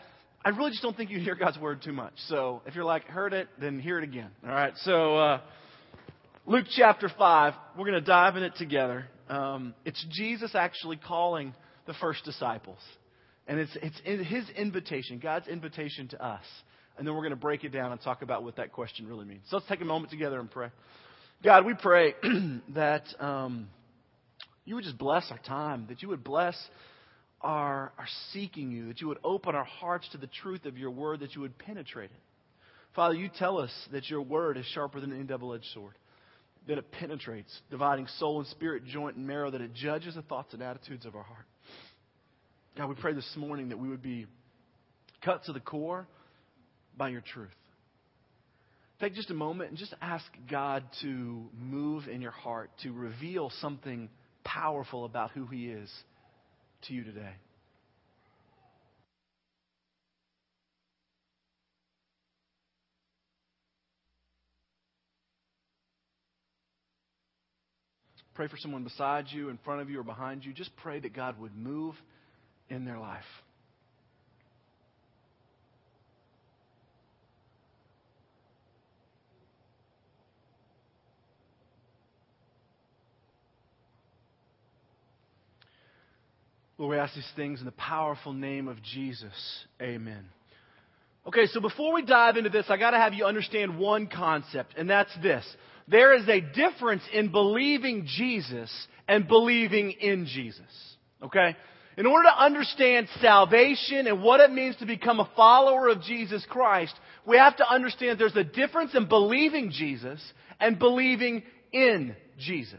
I 0.44 0.48
really 0.50 0.70
just 0.70 0.82
don't 0.82 0.96
think 0.96 1.10
you 1.10 1.20
hear 1.20 1.34
God's 1.34 1.58
word 1.58 1.82
too 1.82 1.92
much. 1.92 2.14
So 2.28 2.62
if 2.66 2.74
you're 2.74 2.84
like, 2.84 3.04
heard 3.04 3.32
it, 3.32 3.48
then 3.60 3.78
hear 3.78 3.98
it 3.98 4.04
again. 4.04 4.30
All 4.44 4.50
right. 4.50 4.72
So 4.78 5.16
uh, 5.16 5.40
Luke 6.46 6.66
chapter 6.76 7.08
5, 7.16 7.54
we're 7.78 7.84
going 7.84 7.92
to 7.92 8.00
dive 8.00 8.36
in 8.36 8.42
it 8.42 8.56
together. 8.56 9.06
Um, 9.30 9.74
it's 9.84 10.04
Jesus 10.10 10.54
actually 10.54 10.96
calling 10.96 11.54
the 11.86 11.94
first 11.94 12.24
disciples. 12.24 12.80
And 13.46 13.58
it's, 13.58 13.76
it's 13.82 14.28
his 14.28 14.48
invitation, 14.50 15.18
God's 15.18 15.48
invitation 15.48 16.08
to 16.08 16.24
us. 16.24 16.44
And 16.98 17.06
then 17.06 17.14
we're 17.14 17.22
going 17.22 17.30
to 17.30 17.36
break 17.36 17.64
it 17.64 17.70
down 17.70 17.92
and 17.92 18.00
talk 18.00 18.22
about 18.22 18.44
what 18.44 18.56
that 18.56 18.72
question 18.72 19.06
really 19.06 19.24
means. 19.24 19.42
So 19.48 19.56
let's 19.56 19.68
take 19.68 19.80
a 19.80 19.86
moment 19.86 20.10
together 20.10 20.38
and 20.40 20.50
pray. 20.50 20.68
God, 21.42 21.64
we 21.64 21.74
pray 21.74 22.14
that 22.74 23.04
um, 23.18 23.68
you 24.64 24.74
would 24.74 24.84
just 24.84 24.98
bless 24.98 25.30
our 25.30 25.38
time, 25.38 25.86
that 25.88 26.02
you 26.02 26.08
would 26.08 26.24
bless 26.24 26.56
our, 27.40 27.92
are 27.96 28.08
seeking 28.32 28.70
you, 28.70 28.88
that 28.88 29.00
you 29.00 29.08
would 29.08 29.18
open 29.24 29.54
our 29.54 29.64
hearts 29.64 30.08
to 30.12 30.18
the 30.18 30.28
truth 30.42 30.66
of 30.66 30.76
your 30.76 30.90
word, 30.90 31.20
that 31.20 31.34
you 31.34 31.40
would 31.40 31.56
penetrate 31.56 32.10
it. 32.10 32.20
Father, 32.94 33.14
you 33.14 33.30
tell 33.38 33.58
us 33.58 33.70
that 33.92 34.10
your 34.10 34.22
word 34.22 34.58
is 34.58 34.66
sharper 34.66 35.00
than 35.00 35.12
any 35.12 35.24
double 35.24 35.54
edged 35.54 35.66
sword, 35.72 35.94
that 36.68 36.78
it 36.78 36.92
penetrates, 36.92 37.50
dividing 37.70 38.06
soul 38.18 38.38
and 38.38 38.46
spirit, 38.48 38.84
joint 38.84 39.16
and 39.16 39.26
marrow, 39.26 39.50
that 39.50 39.60
it 39.60 39.74
judges 39.74 40.14
the 40.14 40.22
thoughts 40.22 40.52
and 40.52 40.62
attitudes 40.62 41.06
of 41.06 41.16
our 41.16 41.22
heart. 41.22 41.46
God, 42.76 42.88
we 42.88 42.94
pray 42.94 43.12
this 43.12 43.30
morning 43.36 43.70
that 43.70 43.78
we 43.78 43.88
would 43.88 44.02
be 44.02 44.26
cut 45.24 45.44
to 45.44 45.52
the 45.52 45.60
core 45.60 46.06
by 46.96 47.08
your 47.08 47.22
truth. 47.22 47.48
Take 49.00 49.14
just 49.14 49.30
a 49.30 49.34
moment 49.34 49.70
and 49.70 49.78
just 49.78 49.94
ask 50.02 50.24
God 50.50 50.84
to 51.00 51.48
move 51.58 52.06
in 52.06 52.20
your 52.20 52.30
heart, 52.30 52.70
to 52.82 52.92
reveal 52.92 53.50
something 53.60 54.10
powerful 54.44 55.04
about 55.04 55.30
who 55.30 55.46
He 55.46 55.68
is 55.68 55.90
to 56.82 56.94
you 56.94 57.02
today. 57.04 57.34
Pray 68.40 68.48
for 68.48 68.56
someone 68.56 68.84
beside 68.84 69.26
you, 69.28 69.50
in 69.50 69.58
front 69.66 69.82
of 69.82 69.90
you, 69.90 70.00
or 70.00 70.02
behind 70.02 70.46
you. 70.46 70.54
Just 70.54 70.74
pray 70.76 70.98
that 70.98 71.14
God 71.14 71.38
would 71.38 71.54
move 71.54 71.94
in 72.70 72.86
their 72.86 72.98
life. 72.98 73.22
Lord, 86.78 86.92
we 86.92 86.96
ask 86.96 87.14
these 87.14 87.30
things 87.36 87.58
in 87.58 87.66
the 87.66 87.72
powerful 87.72 88.32
name 88.32 88.68
of 88.68 88.82
Jesus. 88.82 89.66
Amen. 89.82 90.24
Okay, 91.26 91.44
so 91.48 91.60
before 91.60 91.92
we 91.92 92.00
dive 92.00 92.38
into 92.38 92.48
this, 92.48 92.64
I 92.70 92.78
got 92.78 92.92
to 92.92 92.96
have 92.96 93.12
you 93.12 93.26
understand 93.26 93.78
one 93.78 94.06
concept, 94.06 94.72
and 94.78 94.88
that's 94.88 95.14
this. 95.20 95.44
There 95.90 96.14
is 96.14 96.28
a 96.28 96.40
difference 96.40 97.02
in 97.12 97.32
believing 97.32 98.06
Jesus 98.06 98.70
and 99.08 99.26
believing 99.26 99.90
in 99.90 100.26
Jesus. 100.26 100.96
Okay? 101.22 101.56
In 101.96 102.06
order 102.06 102.28
to 102.28 102.42
understand 102.42 103.08
salvation 103.20 104.06
and 104.06 104.22
what 104.22 104.40
it 104.40 104.52
means 104.52 104.76
to 104.76 104.86
become 104.86 105.20
a 105.20 105.30
follower 105.34 105.88
of 105.88 106.02
Jesus 106.02 106.46
Christ, 106.48 106.94
we 107.26 107.36
have 107.36 107.56
to 107.56 107.68
understand 107.68 108.18
there's 108.18 108.36
a 108.36 108.44
difference 108.44 108.94
in 108.94 109.08
believing 109.08 109.70
Jesus 109.70 110.20
and 110.60 110.78
believing 110.78 111.42
in 111.72 112.14
Jesus. 112.38 112.78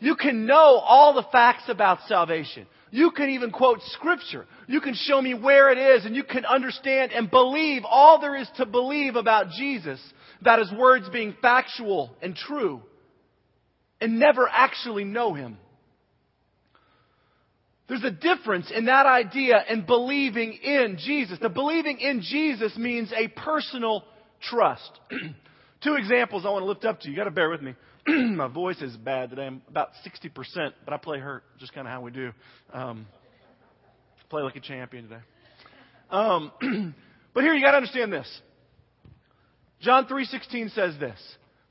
You 0.00 0.16
can 0.16 0.46
know 0.46 0.80
all 0.82 1.14
the 1.14 1.26
facts 1.30 1.64
about 1.68 1.98
salvation. 2.08 2.66
You 2.90 3.10
can 3.10 3.30
even 3.30 3.52
quote 3.52 3.80
scripture. 3.92 4.46
You 4.66 4.80
can 4.80 4.94
show 4.94 5.20
me 5.20 5.34
where 5.34 5.70
it 5.70 5.78
is 5.78 6.04
and 6.04 6.16
you 6.16 6.24
can 6.24 6.44
understand 6.44 7.12
and 7.12 7.30
believe 7.30 7.82
all 7.84 8.20
there 8.20 8.36
is 8.36 8.48
to 8.56 8.66
believe 8.66 9.16
about 9.16 9.50
Jesus, 9.50 10.00
about 10.42 10.58
his 10.58 10.72
words 10.72 11.08
being 11.08 11.34
factual 11.40 12.14
and 12.20 12.36
true, 12.36 12.82
and 14.00 14.18
never 14.18 14.48
actually 14.48 15.04
know 15.04 15.32
him. 15.32 15.56
There's 17.88 18.04
a 18.04 18.10
difference 18.10 18.70
in 18.74 18.86
that 18.86 19.06
idea 19.06 19.56
and 19.56 19.86
believing 19.86 20.52
in 20.54 20.98
Jesus. 20.98 21.38
The 21.40 21.48
believing 21.48 21.98
in 21.98 22.22
Jesus 22.22 22.76
means 22.76 23.12
a 23.12 23.28
personal 23.28 24.04
trust. 24.40 24.90
Two 25.84 25.94
examples 25.94 26.44
I 26.46 26.50
want 26.50 26.62
to 26.62 26.66
lift 26.66 26.84
up 26.84 27.00
to 27.00 27.06
you. 27.08 27.12
You 27.12 27.16
got 27.16 27.24
to 27.24 27.30
bear 27.30 27.50
with 27.50 27.62
me. 27.62 27.74
my 28.06 28.48
voice 28.48 28.80
is 28.80 28.96
bad 28.96 29.30
today. 29.30 29.46
I'm 29.46 29.62
about 29.68 29.90
60%, 30.06 30.72
but 30.84 30.94
I 30.94 30.96
play 30.96 31.18
hurt, 31.18 31.44
just 31.58 31.72
kind 31.72 31.86
of 31.86 31.92
how 31.92 32.00
we 32.00 32.10
do. 32.10 32.32
Um, 32.72 33.06
play 34.32 34.42
like 34.42 34.56
a 34.56 34.60
champion 34.60 35.04
today. 35.04 35.22
Um, 36.10 36.52
but 37.34 37.44
here 37.44 37.52
you 37.52 37.62
got 37.62 37.72
to 37.72 37.76
understand 37.76 38.10
this. 38.12 38.40
John 39.82 40.06
3:16 40.06 40.74
says 40.74 40.98
this: 40.98 41.18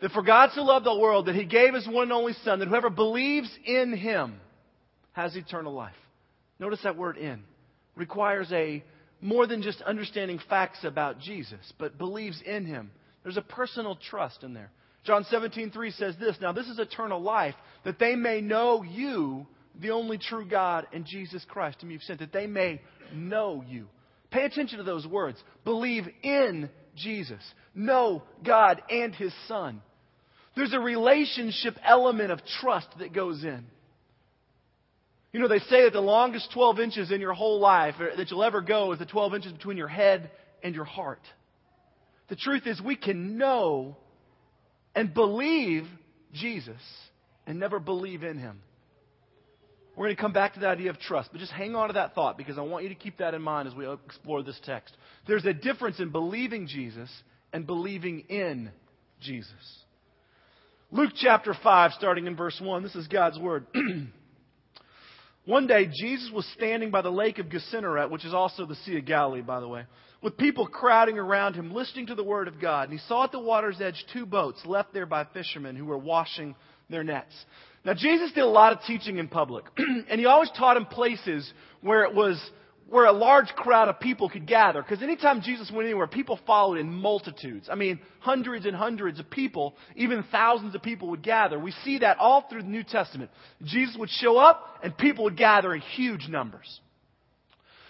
that 0.01 0.12
for 0.12 0.24
God 0.24 0.50
so 0.53 0.63
loved 0.63 0.86
the 0.86 0.98
world 0.98 1.27
that 1.27 1.36
He 1.36 1.46
gave 1.46 1.74
His 1.74 1.88
one 1.88 2.03
and 2.03 2.12
only 2.12 2.34
Son, 2.44 2.60
that 2.60 2.68
whoever 2.68 2.89
believes 2.89 3.50
in 3.65 3.96
Him 3.96 4.39
has 5.13 5.36
eternal 5.36 5.74
life. 5.74 5.96
Notice 6.60 6.82
that 6.84 6.98
word 6.98 7.18
"in" 7.18 7.44
requires 7.96 8.51
a 8.51 8.84
more 9.22 9.46
than 9.46 9.62
just 9.62 9.82
understanding 9.84 10.39
facts 10.50 10.84
about 10.84 11.20
Jesus, 11.20 11.74
but 11.77 11.98
believes 11.98 12.41
in 12.41 12.65
Him. 12.65 12.91
There's 13.24 13.38
a 13.38 13.44
personal 13.44 13.96
trust 13.96 14.44
in 14.44 14.53
there. 14.53 14.72
John 15.03 15.24
17:3 15.25 15.91
says 15.91 16.18
this, 16.18 16.39
"Now 16.41 16.51
this 16.51 16.68
is 16.68 16.80
eternal 16.80 17.22
life, 17.22 17.56
that 17.84 18.00
they 18.00 18.15
may 18.15 18.41
know 18.41 18.82
you, 18.84 19.46
the 19.80 19.91
only 19.91 20.18
true 20.18 20.46
God, 20.46 20.88
and 20.91 21.06
Jesus 21.06 21.46
Christ, 21.46 21.82
whom 21.82 21.91
you've 21.91 22.03
sent, 22.03 22.20
that 22.20 22.34
they 22.34 22.48
may 22.48 22.82
know 23.13 23.63
you." 23.68 23.88
Pay 24.32 24.46
attention 24.46 24.80
to 24.80 24.84
those 24.84 25.06
words. 25.06 25.44
Believe 25.63 26.08
in 26.24 26.70
Jesus, 26.96 27.42
know 27.74 28.24
God 28.46 28.82
and 28.90 29.14
His 29.16 29.34
Son. 29.48 29.82
There's 30.56 30.74
a 30.74 30.80
relationship 30.80 31.76
element 31.84 32.32
of 32.32 32.40
trust 32.62 32.88
that 33.00 33.14
goes 33.14 33.44
in. 33.44 33.66
You 35.34 35.40
know, 35.40 35.48
they 35.48 35.60
say 35.60 35.84
that 35.84 35.94
the 35.94 36.02
longest 36.02 36.52
12 36.54 36.80
inches 36.80 37.12
in 37.12 37.22
your 37.22 37.34
whole 37.34 37.60
life 37.60 37.96
that 38.00 38.30
you'll 38.30 38.44
ever 38.44 38.62
go 38.62 38.92
is 38.92 39.00
the 39.00 39.06
12 39.06 39.36
inches 39.36 39.54
between 39.54 39.78
your 39.78 39.88
head 39.88 40.30
and 40.62 40.76
your 40.76 40.84
heart. 40.86 41.22
The 42.28 42.36
truth 42.36 42.68
is, 42.68 42.82
we 42.82 42.98
can 42.98 43.38
know 43.38 43.96
and 44.94 45.14
believe 45.14 45.88
Jesus 46.34 46.82
and 47.48 47.60
never 47.60 47.80
believe 47.80 48.24
in 48.24 48.38
Him. 48.38 48.62
We're 49.96 50.06
going 50.06 50.16
to 50.16 50.22
come 50.22 50.34
back 50.34 50.54
to 50.54 50.60
the 50.60 50.68
idea 50.68 50.90
of 50.90 51.00
trust, 51.00 51.30
but 51.32 51.40
just 51.40 51.52
hang 51.52 51.76
on 51.76 51.88
to 51.88 51.94
that 51.94 52.16
thought 52.16 52.38
because 52.38 52.58
I 52.58 52.62
want 52.62 52.84
you 52.84 52.90
to 52.90 52.96
keep 52.96 53.18
that 53.18 53.34
in 53.34 53.42
mind 53.42 53.68
as 53.68 53.76
we 53.76 53.92
explore 53.92 54.42
this 54.42 54.60
text. 54.64 54.96
There's 55.28 55.46
a 55.46 55.54
difference 55.54 56.00
in 56.00 56.10
believing 56.10 56.68
Jesus 56.68 57.10
and 57.52 57.68
believing 57.68 58.22
in 58.30 58.72
Jesus. 59.20 59.52
Luke 60.92 61.12
chapter 61.16 61.56
5, 61.62 61.92
starting 61.94 62.28
in 62.28 62.36
verse 62.36 62.60
1, 62.62 62.84
this 62.84 62.96
is 62.96 63.08
God's 63.08 63.38
Word. 63.38 63.66
One 65.46 65.68
day, 65.68 65.88
Jesus 65.88 66.30
was 66.34 66.46
standing 66.56 66.92
by 66.92 67.02
the 67.02 67.10
lake 67.10 67.40
of 67.40 67.50
Gennesaret, 67.50 68.12
which 68.12 68.26
is 68.26 68.34
also 68.34 68.66
the 68.66 68.76
Sea 68.76 68.98
of 68.98 69.06
Galilee, 69.06 69.42
by 69.42 69.60
the 69.60 69.68
way, 69.68 69.86
with 70.22 70.38
people 70.38 70.68
crowding 70.68 71.18
around 71.18 71.56
him, 71.56 71.74
listening 71.74 72.08
to 72.08 72.16
the 72.16 72.24
Word 72.24 72.48
of 72.48 72.62
God. 72.62 72.90
And 72.90 73.00
he 73.00 73.06
saw 73.08 73.24
at 73.24 73.32
the 73.32 73.40
water's 73.40 73.82
edge 73.82 74.06
two 74.14 74.26
boats 74.26 74.62
left 74.66 74.94
there 74.94 75.06
by 75.06 75.26
fishermen 75.34 75.76
who 75.76 75.86
were 75.86 75.98
washing 75.98 76.56
their 76.90 77.04
nets. 77.04 77.34
Now, 77.84 77.94
Jesus 77.94 78.32
did 78.32 78.44
a 78.44 78.48
lot 78.48 78.74
of 78.74 78.80
teaching 78.86 79.18
in 79.18 79.28
public, 79.28 79.66
and 79.78 80.20
he 80.20 80.26
always 80.26 80.52
taught 80.58 80.78
in 80.78 80.86
places 80.86 81.52
where 81.82 82.04
it 82.04 82.14
was 82.14 82.40
where 82.92 83.06
a 83.06 83.12
large 83.14 83.48
crowd 83.56 83.88
of 83.88 84.02
people 84.02 84.30
could 84.30 84.46
gather. 84.46 84.82
Because 84.82 85.02
anytime 85.02 85.42
Jesus 85.42 85.72
went 85.72 85.86
anywhere, 85.86 86.08
people 86.08 86.38
followed 86.46 86.78
in 86.78 86.92
multitudes. 86.92 87.70
I 87.72 87.76
mean, 87.76 88.02
hundreds 88.20 88.66
and 88.66 88.76
hundreds 88.76 89.18
of 89.18 89.30
people, 89.30 89.78
even 89.96 90.26
thousands 90.30 90.76
of 90.76 90.82
people 90.82 91.10
would 91.12 91.24
gather. 91.24 91.58
We 91.58 91.72
see 91.86 92.00
that 92.00 92.18
all 92.20 92.46
through 92.50 92.64
the 92.64 92.68
New 92.68 92.84
Testament. 92.84 93.32
Jesus 93.64 93.96
would 93.98 94.10
show 94.10 94.38
up, 94.38 94.80
and 94.84 94.96
people 94.98 95.24
would 95.24 95.38
gather 95.38 95.74
in 95.74 95.80
huge 95.80 96.28
numbers. 96.28 96.82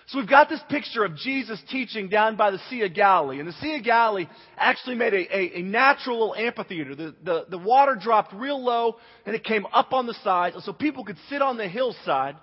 So 0.08 0.20
we've 0.20 0.30
got 0.30 0.50
this 0.50 0.60
picture 0.70 1.06
of 1.06 1.16
Jesus 1.16 1.62
teaching 1.70 2.10
down 2.10 2.36
by 2.36 2.52
the 2.52 2.60
Sea 2.70 2.82
of 2.82 2.94
Galilee. 2.94 3.40
And 3.40 3.48
the 3.48 3.54
Sea 3.54 3.76
of 3.76 3.84
Galilee 3.84 4.28
actually 4.58 4.96
made 4.96 5.14
a, 5.14 5.38
a, 5.38 5.60
a 5.60 5.62
natural 5.62 6.20
little 6.20 6.36
amphitheater. 6.36 6.96
The, 6.96 7.16
the, 7.24 7.46
the 7.50 7.58
water 7.58 7.96
dropped 8.00 8.34
real 8.34 8.62
low 8.62 8.98
and 9.26 9.36
it 9.36 9.44
came 9.44 9.66
up 9.72 9.94
on 9.94 10.08
the 10.08 10.16
sides. 10.24 10.58
So 10.66 10.74
people 10.74 11.06
could 11.06 11.18
sit 11.30 11.42
on 11.42 11.58
the 11.58 11.68
hillside. 11.68 12.36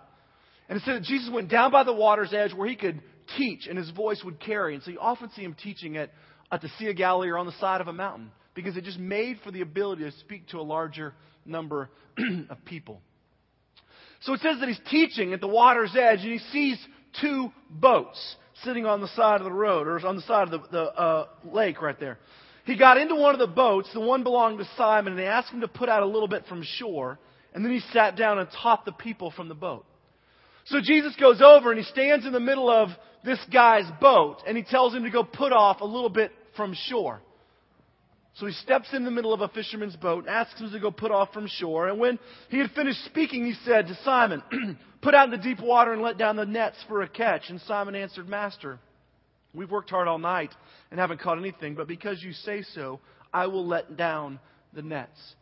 And 0.68 0.78
it 0.78 0.84
said 0.84 0.96
that 0.96 1.02
Jesus 1.02 1.30
went 1.32 1.50
down 1.50 1.70
by 1.70 1.84
the 1.84 1.92
water's 1.92 2.32
edge 2.32 2.54
where 2.54 2.68
he 2.68 2.76
could 2.76 3.02
teach 3.36 3.66
and 3.66 3.76
his 3.76 3.90
voice 3.90 4.22
would 4.24 4.40
carry. 4.40 4.74
And 4.74 4.82
so 4.82 4.90
you 4.90 5.00
often 5.00 5.30
see 5.30 5.42
him 5.42 5.54
teaching 5.62 5.96
at, 5.96 6.10
at 6.50 6.62
the 6.62 6.68
Sea 6.78 6.90
of 6.90 6.96
Galilee 6.96 7.28
or 7.28 7.38
on 7.38 7.46
the 7.46 7.58
side 7.60 7.80
of 7.80 7.88
a 7.88 7.92
mountain 7.92 8.30
because 8.54 8.76
it 8.76 8.84
just 8.84 8.98
made 8.98 9.38
for 9.44 9.50
the 9.50 9.60
ability 9.60 10.04
to 10.04 10.12
speak 10.18 10.48
to 10.48 10.58
a 10.58 10.62
larger 10.62 11.14
number 11.44 11.90
of 12.50 12.64
people. 12.64 13.00
So 14.20 14.34
it 14.34 14.40
says 14.40 14.58
that 14.60 14.68
he's 14.68 14.80
teaching 14.90 15.32
at 15.32 15.40
the 15.40 15.48
water's 15.48 15.94
edge 15.94 16.20
and 16.20 16.32
he 16.32 16.38
sees 16.50 16.78
two 17.20 17.52
boats 17.70 18.36
sitting 18.64 18.86
on 18.86 19.00
the 19.00 19.08
side 19.08 19.40
of 19.40 19.44
the 19.44 19.52
road 19.52 19.86
or 19.86 20.04
on 20.06 20.16
the 20.16 20.22
side 20.22 20.52
of 20.52 20.62
the, 20.62 20.68
the 20.70 20.82
uh, 20.82 21.26
lake 21.44 21.80
right 21.80 21.98
there. 21.98 22.18
He 22.64 22.76
got 22.76 22.98
into 22.98 23.14
one 23.14 23.34
of 23.34 23.38
the 23.38 23.46
boats. 23.46 23.88
The 23.94 24.00
one 24.00 24.22
belonged 24.22 24.58
to 24.58 24.68
Simon, 24.76 25.14
and 25.14 25.18
they 25.18 25.26
asked 25.26 25.50
him 25.50 25.62
to 25.62 25.68
put 25.68 25.88
out 25.88 26.02
a 26.02 26.06
little 26.06 26.28
bit 26.28 26.44
from 26.46 26.62
shore. 26.62 27.18
And 27.54 27.64
then 27.64 27.72
he 27.72 27.80
sat 27.92 28.16
down 28.16 28.38
and 28.38 28.48
taught 28.62 28.84
the 28.84 28.92
people 28.92 29.30
from 29.30 29.48
the 29.48 29.54
boat. 29.54 29.86
So 30.66 30.80
Jesus 30.82 31.16
goes 31.16 31.40
over 31.40 31.70
and 31.70 31.78
he 31.78 31.84
stands 31.86 32.26
in 32.26 32.32
the 32.32 32.40
middle 32.40 32.70
of 32.70 32.90
this 33.24 33.38
guy's 33.50 33.90
boat 34.00 34.38
and 34.46 34.56
he 34.56 34.62
tells 34.62 34.94
him 34.94 35.04
to 35.04 35.10
go 35.10 35.24
put 35.24 35.52
off 35.52 35.80
a 35.80 35.86
little 35.86 36.10
bit 36.10 36.30
from 36.56 36.74
shore. 36.74 37.20
So 38.38 38.46
he 38.46 38.52
steps 38.52 38.88
in 38.92 39.04
the 39.04 39.10
middle 39.10 39.32
of 39.32 39.40
a 39.40 39.48
fisherman's 39.48 39.96
boat 39.96 40.26
and 40.26 40.28
asks 40.28 40.60
him 40.60 40.70
to 40.70 40.78
go 40.78 40.90
put 40.90 41.10
off 41.10 41.32
from 41.32 41.48
shore. 41.48 41.88
And 41.88 41.98
when 41.98 42.18
he 42.50 42.58
had 42.58 42.70
finished 42.70 43.04
speaking, 43.04 43.44
he 43.44 43.54
said 43.64 43.88
to 43.88 43.98
Simon, 44.04 44.42
Put 45.00 45.14
out 45.14 45.26
in 45.26 45.30
the 45.30 45.36
deep 45.36 45.60
water 45.60 45.92
and 45.92 46.02
let 46.02 46.18
down 46.18 46.36
the 46.36 46.46
nets 46.46 46.76
for 46.88 47.02
a 47.02 47.08
catch. 47.08 47.50
And 47.50 47.60
Simon 47.62 47.94
answered, 47.94 48.28
Master, 48.28 48.80
we've 49.54 49.70
worked 49.70 49.90
hard 49.90 50.08
all 50.08 50.18
night 50.18 50.50
and 50.90 50.98
haven't 50.98 51.20
caught 51.20 51.38
anything, 51.38 51.74
but 51.74 51.86
because 51.86 52.22
you 52.22 52.32
say 52.32 52.62
so, 52.74 52.98
I 53.32 53.46
will 53.46 53.66
let 53.66 53.96
down 53.96 54.40
the 54.72 54.82
nets. 54.82 55.34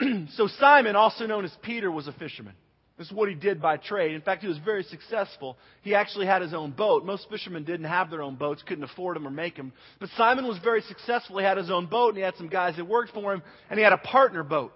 so 0.30 0.48
Simon, 0.58 0.96
also 0.96 1.26
known 1.26 1.44
as 1.44 1.54
Peter, 1.62 1.90
was 1.90 2.08
a 2.08 2.12
fisherman. 2.12 2.54
This 2.98 3.06
is 3.06 3.12
what 3.12 3.28
he 3.28 3.36
did 3.36 3.62
by 3.62 3.76
trade. 3.76 4.14
In 4.14 4.20
fact, 4.20 4.42
he 4.42 4.48
was 4.48 4.58
very 4.58 4.82
successful. 4.82 5.56
He 5.82 5.94
actually 5.94 6.26
had 6.26 6.42
his 6.42 6.52
own 6.52 6.72
boat. 6.72 7.04
Most 7.04 7.28
fishermen 7.30 7.62
didn't 7.62 7.86
have 7.86 8.10
their 8.10 8.22
own 8.22 8.34
boats, 8.34 8.62
couldn't 8.66 8.82
afford 8.82 9.14
them 9.14 9.26
or 9.26 9.30
make 9.30 9.56
them. 9.56 9.72
But 10.00 10.08
Simon 10.16 10.48
was 10.48 10.58
very 10.58 10.82
successful. 10.82 11.38
He 11.38 11.44
had 11.44 11.56
his 11.56 11.70
own 11.70 11.86
boat, 11.86 12.08
and 12.08 12.16
he 12.16 12.24
had 12.24 12.36
some 12.36 12.48
guys 12.48 12.76
that 12.76 12.86
worked 12.86 13.14
for 13.14 13.32
him, 13.32 13.42
and 13.70 13.78
he 13.78 13.84
had 13.84 13.92
a 13.92 13.98
partner 13.98 14.42
boat. 14.42 14.72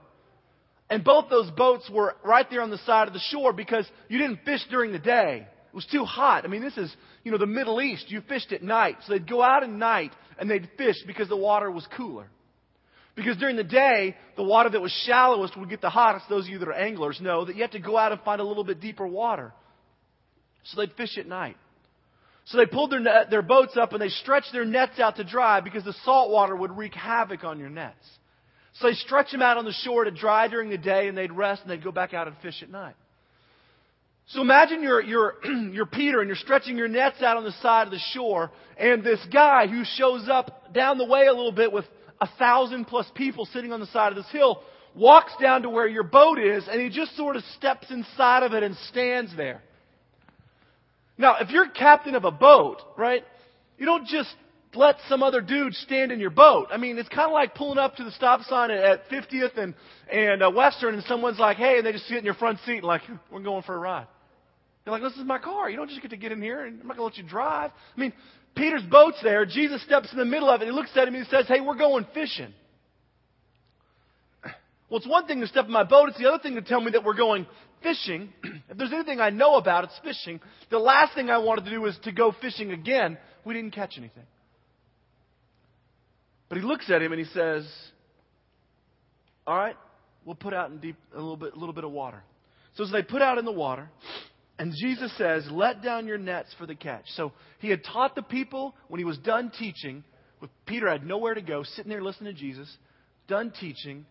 And 0.88 1.02
both 1.02 1.30
those 1.30 1.50
boats 1.50 1.90
were 1.90 2.14
right 2.22 2.46
there 2.48 2.62
on 2.62 2.70
the 2.70 2.78
side 2.78 3.08
of 3.08 3.14
the 3.14 3.20
shore 3.20 3.52
because 3.52 3.90
you 4.08 4.18
didn't 4.18 4.44
fish 4.44 4.60
during 4.70 4.92
the 4.92 4.98
day. 4.98 5.46
It 5.72 5.74
was 5.74 5.86
too 5.86 6.04
hot. 6.04 6.44
I 6.44 6.48
mean, 6.48 6.62
this 6.62 6.76
is, 6.76 6.94
you 7.24 7.32
know, 7.32 7.38
the 7.38 7.46
Middle 7.46 7.80
East. 7.80 8.10
You 8.10 8.20
fished 8.20 8.52
at 8.52 8.62
night. 8.62 8.98
So 9.06 9.14
they'd 9.14 9.28
go 9.28 9.42
out 9.42 9.62
at 9.62 9.70
night 9.70 10.12
and 10.38 10.50
they'd 10.50 10.68
fish 10.76 10.96
because 11.06 11.30
the 11.30 11.36
water 11.36 11.70
was 11.70 11.86
cooler. 11.96 12.28
Because 13.14 13.36
during 13.36 13.56
the 13.56 13.64
day, 13.64 14.16
the 14.36 14.42
water 14.42 14.70
that 14.70 14.80
was 14.80 14.92
shallowest 15.06 15.56
would 15.58 15.68
get 15.68 15.80
the 15.80 15.90
hottest. 15.90 16.26
Those 16.28 16.44
of 16.44 16.50
you 16.50 16.58
that 16.58 16.68
are 16.68 16.72
anglers 16.72 17.20
know 17.20 17.44
that 17.44 17.54
you 17.56 17.62
have 17.62 17.72
to 17.72 17.78
go 17.78 17.98
out 17.98 18.12
and 18.12 18.20
find 18.22 18.40
a 18.40 18.44
little 18.44 18.64
bit 18.64 18.80
deeper 18.80 19.06
water. 19.06 19.52
So 20.64 20.80
they'd 20.80 20.92
fish 20.92 21.18
at 21.18 21.26
night. 21.26 21.56
So 22.46 22.58
they 22.58 22.66
pulled 22.66 22.90
their, 22.90 23.00
net, 23.00 23.30
their 23.30 23.42
boats 23.42 23.76
up 23.76 23.92
and 23.92 24.00
they 24.00 24.08
stretched 24.08 24.52
their 24.52 24.64
nets 24.64 24.98
out 24.98 25.16
to 25.16 25.24
dry 25.24 25.60
because 25.60 25.84
the 25.84 25.94
salt 26.04 26.30
water 26.30 26.56
would 26.56 26.76
wreak 26.76 26.94
havoc 26.94 27.44
on 27.44 27.58
your 27.58 27.68
nets. 27.68 28.04
So 28.74 28.88
they 28.88 28.94
stretch 28.94 29.30
them 29.30 29.42
out 29.42 29.58
on 29.58 29.64
the 29.64 29.72
shore 29.72 30.04
to 30.04 30.10
dry 30.10 30.48
during 30.48 30.70
the 30.70 30.78
day 30.78 31.08
and 31.08 31.16
they'd 31.16 31.30
rest 31.30 31.62
and 31.62 31.70
they'd 31.70 31.84
go 31.84 31.92
back 31.92 32.14
out 32.14 32.26
and 32.26 32.36
fish 32.38 32.62
at 32.62 32.70
night. 32.70 32.94
So 34.28 34.40
imagine 34.40 34.82
you're, 34.82 35.02
you're, 35.02 35.34
you're 35.72 35.86
Peter 35.86 36.20
and 36.20 36.28
you're 36.28 36.36
stretching 36.36 36.78
your 36.78 36.88
nets 36.88 37.22
out 37.22 37.36
on 37.36 37.44
the 37.44 37.52
side 37.60 37.86
of 37.86 37.92
the 37.92 38.00
shore 38.12 38.50
and 38.78 39.04
this 39.04 39.20
guy 39.32 39.66
who 39.66 39.84
shows 39.96 40.28
up 40.28 40.72
down 40.72 40.96
the 40.98 41.04
way 41.04 41.26
a 41.26 41.32
little 41.32 41.52
bit 41.52 41.70
with 41.70 41.84
a 42.22 42.28
thousand 42.38 42.84
plus 42.84 43.10
people 43.16 43.46
sitting 43.46 43.72
on 43.72 43.80
the 43.80 43.86
side 43.86 44.12
of 44.12 44.16
this 44.16 44.30
hill 44.30 44.62
walks 44.94 45.32
down 45.40 45.62
to 45.62 45.68
where 45.68 45.88
your 45.88 46.04
boat 46.04 46.38
is 46.38 46.64
and 46.70 46.80
he 46.80 46.88
just 46.88 47.16
sort 47.16 47.34
of 47.34 47.42
steps 47.56 47.90
inside 47.90 48.44
of 48.44 48.52
it 48.52 48.62
and 48.62 48.76
stands 48.88 49.36
there. 49.36 49.60
Now, 51.18 51.36
if 51.40 51.50
you're 51.50 51.68
captain 51.68 52.14
of 52.14 52.24
a 52.24 52.30
boat, 52.30 52.78
right, 52.96 53.24
you 53.76 53.86
don't 53.86 54.06
just 54.06 54.32
let 54.74 54.96
some 55.08 55.22
other 55.22 55.40
dude 55.40 55.74
stand 55.74 56.12
in 56.12 56.20
your 56.20 56.30
boat. 56.30 56.68
I 56.70 56.76
mean, 56.76 56.96
it's 56.96 57.08
kind 57.08 57.26
of 57.26 57.32
like 57.32 57.56
pulling 57.56 57.78
up 57.78 57.96
to 57.96 58.04
the 58.04 58.12
stop 58.12 58.42
sign 58.42 58.70
at 58.70 59.08
50th 59.10 59.58
and, 59.58 59.74
and 60.10 60.44
uh, 60.44 60.50
Western 60.50 60.94
and 60.94 61.02
someone's 61.04 61.40
like, 61.40 61.56
hey, 61.56 61.78
and 61.78 61.86
they 61.86 61.92
just 61.92 62.06
sit 62.06 62.18
in 62.18 62.24
your 62.24 62.34
front 62.34 62.60
seat 62.64 62.78
and 62.78 62.84
like, 62.84 63.02
we're 63.32 63.40
going 63.40 63.64
for 63.64 63.74
a 63.74 63.78
ride. 63.78 64.06
You're 64.86 64.92
like, 64.92 65.02
this 65.02 65.18
is 65.18 65.26
my 65.26 65.38
car. 65.38 65.68
You 65.68 65.76
don't 65.76 65.88
just 65.88 66.02
get 66.02 66.12
to 66.12 66.16
get 66.16 66.30
in 66.30 66.40
here 66.40 66.64
and 66.64 66.80
I'm 66.80 66.86
not 66.86 66.96
going 66.96 67.10
to 67.10 67.16
let 67.16 67.24
you 67.24 67.28
drive. 67.28 67.72
I 67.96 68.00
mean, 68.00 68.12
Peter's 68.54 68.82
boat's 68.82 69.18
there. 69.22 69.46
Jesus 69.46 69.82
steps 69.82 70.12
in 70.12 70.18
the 70.18 70.24
middle 70.24 70.50
of 70.50 70.60
it. 70.60 70.66
He 70.66 70.72
looks 70.72 70.90
at 70.94 71.08
him 71.08 71.14
and 71.14 71.24
he 71.24 71.30
says, 71.30 71.46
Hey, 71.48 71.60
we're 71.60 71.76
going 71.76 72.06
fishing. 72.14 72.52
Well, 74.90 74.98
it's 74.98 75.08
one 75.08 75.26
thing 75.26 75.40
to 75.40 75.46
step 75.46 75.64
in 75.64 75.70
my 75.70 75.84
boat. 75.84 76.10
It's 76.10 76.18
the 76.18 76.28
other 76.28 76.42
thing 76.42 76.56
to 76.56 76.60
tell 76.60 76.78
me 76.78 76.90
that 76.90 77.02
we're 77.02 77.16
going 77.16 77.46
fishing. 77.82 78.30
if 78.68 78.76
there's 78.76 78.92
anything 78.92 79.20
I 79.20 79.30
know 79.30 79.56
about, 79.56 79.84
it's 79.84 79.98
fishing. 80.04 80.38
The 80.70 80.78
last 80.78 81.14
thing 81.14 81.30
I 81.30 81.38
wanted 81.38 81.64
to 81.64 81.70
do 81.70 81.80
was 81.80 81.96
to 82.04 82.12
go 82.12 82.34
fishing 82.42 82.72
again. 82.72 83.16
We 83.46 83.54
didn't 83.54 83.70
catch 83.70 83.94
anything. 83.96 84.24
But 86.50 86.58
he 86.58 86.64
looks 86.64 86.90
at 86.90 87.00
him 87.00 87.12
and 87.12 87.18
he 87.18 87.32
says, 87.32 87.66
All 89.46 89.56
right, 89.56 89.76
we'll 90.26 90.34
put 90.34 90.52
out 90.52 90.70
in 90.70 90.76
deep 90.76 90.96
a 91.14 91.16
little 91.16 91.38
bit, 91.38 91.54
a 91.54 91.58
little 91.58 91.72
bit 91.72 91.84
of 91.84 91.90
water. 91.90 92.22
So 92.74 92.84
as 92.84 92.90
they 92.90 93.02
put 93.02 93.22
out 93.22 93.38
in 93.38 93.46
the 93.46 93.52
water, 93.52 93.88
and 94.58 94.72
Jesus 94.80 95.16
says, 95.16 95.46
Let 95.50 95.82
down 95.82 96.06
your 96.06 96.18
nets 96.18 96.54
for 96.58 96.66
the 96.66 96.74
catch. 96.74 97.04
So 97.16 97.32
he 97.58 97.68
had 97.68 97.84
taught 97.84 98.14
the 98.14 98.22
people 98.22 98.74
when 98.88 98.98
he 98.98 99.04
was 99.04 99.18
done 99.18 99.50
teaching. 99.58 100.04
Peter 100.66 100.88
had 100.88 101.06
nowhere 101.06 101.34
to 101.34 101.42
go, 101.42 101.62
sitting 101.62 101.90
there 101.90 102.02
listening 102.02 102.34
to 102.34 102.40
Jesus, 102.40 102.68
done 103.28 103.52
teaching. 103.60 104.04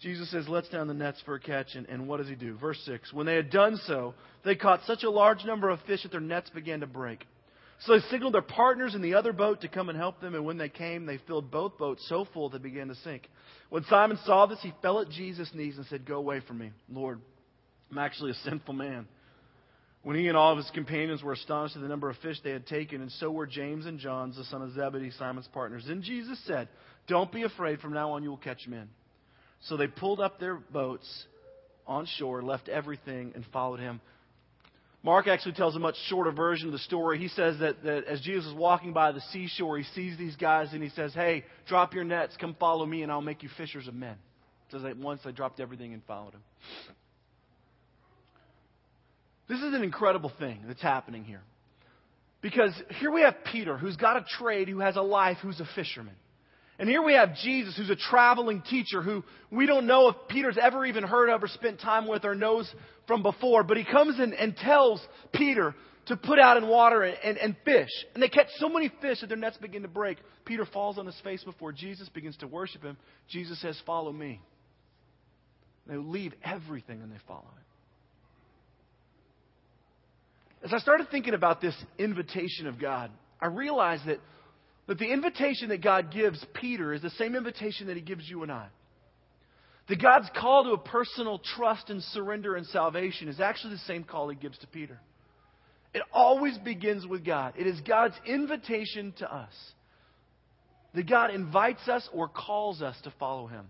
Jesus 0.00 0.30
says, 0.30 0.46
Let's 0.48 0.68
down 0.68 0.88
the 0.88 0.94
nets 0.94 1.22
for 1.24 1.34
a 1.34 1.40
catch. 1.40 1.74
And, 1.74 1.86
and 1.88 2.06
what 2.08 2.18
does 2.18 2.28
he 2.28 2.34
do? 2.34 2.56
Verse 2.58 2.80
6 2.84 3.12
When 3.12 3.26
they 3.26 3.36
had 3.36 3.50
done 3.50 3.78
so, 3.86 4.14
they 4.44 4.54
caught 4.54 4.80
such 4.86 5.02
a 5.02 5.10
large 5.10 5.44
number 5.44 5.70
of 5.70 5.80
fish 5.86 6.02
that 6.02 6.12
their 6.12 6.20
nets 6.20 6.50
began 6.50 6.80
to 6.80 6.86
break. 6.86 7.24
So 7.80 7.94
they 7.94 8.06
signaled 8.10 8.34
their 8.34 8.42
partners 8.42 8.94
in 8.94 9.02
the 9.02 9.14
other 9.14 9.32
boat 9.32 9.62
to 9.62 9.68
come 9.68 9.88
and 9.88 9.98
help 9.98 10.20
them. 10.20 10.34
And 10.34 10.44
when 10.44 10.58
they 10.58 10.68
came, 10.68 11.06
they 11.06 11.18
filled 11.26 11.50
both 11.50 11.76
boats 11.76 12.04
so 12.08 12.26
full 12.32 12.48
they 12.48 12.58
began 12.58 12.88
to 12.88 12.94
sink. 12.96 13.28
When 13.68 13.84
Simon 13.84 14.18
saw 14.24 14.46
this, 14.46 14.60
he 14.62 14.72
fell 14.80 15.00
at 15.00 15.10
Jesus' 15.10 15.50
knees 15.54 15.76
and 15.76 15.86
said, 15.86 16.06
Go 16.06 16.16
away 16.16 16.40
from 16.46 16.58
me, 16.58 16.70
Lord. 16.88 17.20
I'm 17.90 17.98
actually 17.98 18.32
a 18.32 18.34
sinful 18.34 18.74
man. 18.74 19.06
When 20.04 20.16
he 20.16 20.28
and 20.28 20.36
all 20.36 20.52
of 20.52 20.58
his 20.58 20.70
companions 20.74 21.22
were 21.22 21.32
astonished 21.32 21.76
at 21.76 21.82
the 21.82 21.88
number 21.88 22.10
of 22.10 22.16
fish 22.18 22.36
they 22.44 22.50
had 22.50 22.66
taken, 22.66 23.00
and 23.00 23.10
so 23.12 23.30
were 23.30 23.46
James 23.46 23.86
and 23.86 23.98
John, 23.98 24.34
the 24.36 24.44
son 24.44 24.60
of 24.60 24.74
Zebedee, 24.74 25.10
Simon's 25.18 25.48
partners. 25.48 25.84
Then 25.88 26.02
Jesus 26.02 26.38
said, 26.46 26.68
Don't 27.08 27.32
be 27.32 27.42
afraid, 27.42 27.80
from 27.80 27.94
now 27.94 28.12
on 28.12 28.22
you 28.22 28.28
will 28.28 28.36
catch 28.36 28.68
men. 28.68 28.90
So 29.62 29.78
they 29.78 29.86
pulled 29.86 30.20
up 30.20 30.38
their 30.38 30.56
boats 30.56 31.08
on 31.86 32.06
shore, 32.18 32.42
left 32.42 32.68
everything, 32.68 33.32
and 33.34 33.46
followed 33.50 33.80
him. 33.80 34.02
Mark 35.02 35.26
actually 35.26 35.52
tells 35.52 35.74
a 35.74 35.78
much 35.78 35.96
shorter 36.08 36.32
version 36.32 36.68
of 36.68 36.72
the 36.72 36.78
story. 36.80 37.18
He 37.18 37.28
says 37.28 37.58
that, 37.60 37.82
that 37.84 38.04
as 38.04 38.20
Jesus 38.20 38.46
is 38.46 38.54
walking 38.54 38.92
by 38.92 39.12
the 39.12 39.22
seashore, 39.32 39.78
he 39.78 39.84
sees 39.94 40.18
these 40.18 40.36
guys 40.36 40.68
and 40.72 40.82
he 40.82 40.90
says, 40.90 41.14
Hey, 41.14 41.44
drop 41.66 41.94
your 41.94 42.04
nets, 42.04 42.36
come 42.38 42.56
follow 42.60 42.84
me, 42.84 43.02
and 43.02 43.10
I'll 43.10 43.22
make 43.22 43.42
you 43.42 43.48
fishers 43.56 43.88
of 43.88 43.94
men. 43.94 44.16
So 44.70 44.84
at 44.86 44.96
once 44.98 45.20
they 45.24 45.32
dropped 45.32 45.60
everything 45.60 45.94
and 45.94 46.02
followed 46.04 46.34
him. 46.34 46.42
This 49.48 49.58
is 49.58 49.74
an 49.74 49.82
incredible 49.82 50.32
thing 50.38 50.60
that's 50.66 50.82
happening 50.82 51.24
here. 51.24 51.42
Because 52.40 52.74
here 53.00 53.10
we 53.10 53.22
have 53.22 53.36
Peter, 53.50 53.78
who's 53.78 53.96
got 53.96 54.16
a 54.16 54.24
trade, 54.38 54.68
who 54.68 54.80
has 54.80 54.96
a 54.96 55.02
life, 55.02 55.38
who's 55.42 55.60
a 55.60 55.68
fisherman. 55.74 56.14
And 56.78 56.88
here 56.88 57.02
we 57.02 57.14
have 57.14 57.36
Jesus, 57.36 57.76
who's 57.76 57.90
a 57.90 57.96
traveling 57.96 58.62
teacher 58.62 59.00
who 59.00 59.22
we 59.50 59.66
don't 59.66 59.86
know 59.86 60.08
if 60.08 60.16
Peter's 60.28 60.58
ever 60.60 60.84
even 60.84 61.04
heard 61.04 61.30
of 61.30 61.42
or 61.42 61.48
spent 61.48 61.80
time 61.80 62.06
with 62.06 62.24
or 62.24 62.34
knows 62.34 62.72
from 63.06 63.22
before. 63.22 63.62
But 63.62 63.76
he 63.76 63.84
comes 63.84 64.18
in 64.18 64.34
and 64.34 64.56
tells 64.56 65.00
Peter 65.32 65.74
to 66.06 66.16
put 66.16 66.38
out 66.38 66.56
in 66.56 66.68
water 66.68 67.02
and, 67.02 67.16
and, 67.24 67.38
and, 67.38 67.56
fish. 67.64 67.88
And 68.12 68.22
they 68.22 68.28
catch 68.28 68.48
so 68.58 68.68
many 68.68 68.92
fish 69.00 69.20
that 69.20 69.28
their 69.28 69.38
nets 69.38 69.56
begin 69.56 69.82
to 69.82 69.88
break. 69.88 70.18
Peter 70.44 70.66
falls 70.66 70.98
on 70.98 71.06
his 71.06 71.18
face 71.22 71.42
before 71.44 71.72
Jesus, 71.72 72.08
begins 72.08 72.36
to 72.38 72.46
worship 72.46 72.82
him. 72.82 72.96
Jesus 73.28 73.60
says, 73.60 73.80
Follow 73.86 74.12
me. 74.12 74.40
They 75.86 75.96
leave 75.96 76.34
everything 76.42 77.00
and 77.00 77.10
they 77.10 77.20
follow 77.26 77.40
him. 77.40 77.63
As 80.64 80.72
I 80.72 80.78
started 80.78 81.08
thinking 81.10 81.34
about 81.34 81.60
this 81.60 81.76
invitation 81.98 82.66
of 82.66 82.80
God, 82.80 83.10
I 83.40 83.46
realized 83.48 84.06
that 84.06 84.18
that 84.86 84.98
the 84.98 85.10
invitation 85.10 85.70
that 85.70 85.82
God 85.82 86.12
gives 86.12 86.44
Peter 86.54 86.92
is 86.92 87.02
the 87.02 87.10
same 87.10 87.34
invitation 87.34 87.86
that 87.86 87.96
he 87.96 88.02
gives 88.02 88.28
you 88.28 88.42
and 88.42 88.52
I. 88.52 88.66
That 89.88 90.00
God's 90.00 90.28
call 90.38 90.64
to 90.64 90.72
a 90.72 90.78
personal 90.78 91.38
trust 91.56 91.90
and 91.90 92.02
surrender 92.02 92.56
and 92.56 92.66
salvation 92.66 93.28
is 93.28 93.40
actually 93.40 93.74
the 93.74 93.80
same 93.80 94.04
call 94.04 94.28
he 94.28 94.36
gives 94.36 94.58
to 94.58 94.66
Peter. 94.66 94.98
It 95.92 96.02
always 96.12 96.58
begins 96.58 97.06
with 97.06 97.24
God. 97.24 97.54
It 97.56 97.66
is 97.66 97.80
God's 97.82 98.14
invitation 98.26 99.14
to 99.18 99.32
us. 99.32 99.52
That 100.94 101.08
God 101.08 101.30
invites 101.30 101.86
us 101.88 102.08
or 102.12 102.28
calls 102.28 102.82
us 102.82 102.96
to 103.04 103.12
follow 103.18 103.46
him. 103.46 103.68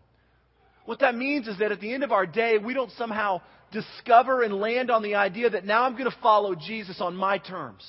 What 0.84 1.00
that 1.00 1.14
means 1.14 1.48
is 1.48 1.58
that 1.58 1.72
at 1.72 1.80
the 1.80 1.92
end 1.92 2.04
of 2.04 2.12
our 2.12 2.26
day, 2.26 2.58
we 2.58 2.74
don't 2.74 2.92
somehow 2.92 3.40
discover 3.74 4.42
and 4.42 4.54
land 4.54 4.90
on 4.90 5.02
the 5.02 5.16
idea 5.16 5.50
that 5.50 5.66
now 5.66 5.82
I'm 5.82 5.92
going 5.92 6.10
to 6.10 6.16
follow 6.22 6.54
Jesus 6.54 7.00
on 7.00 7.16
my 7.16 7.38
terms. 7.38 7.84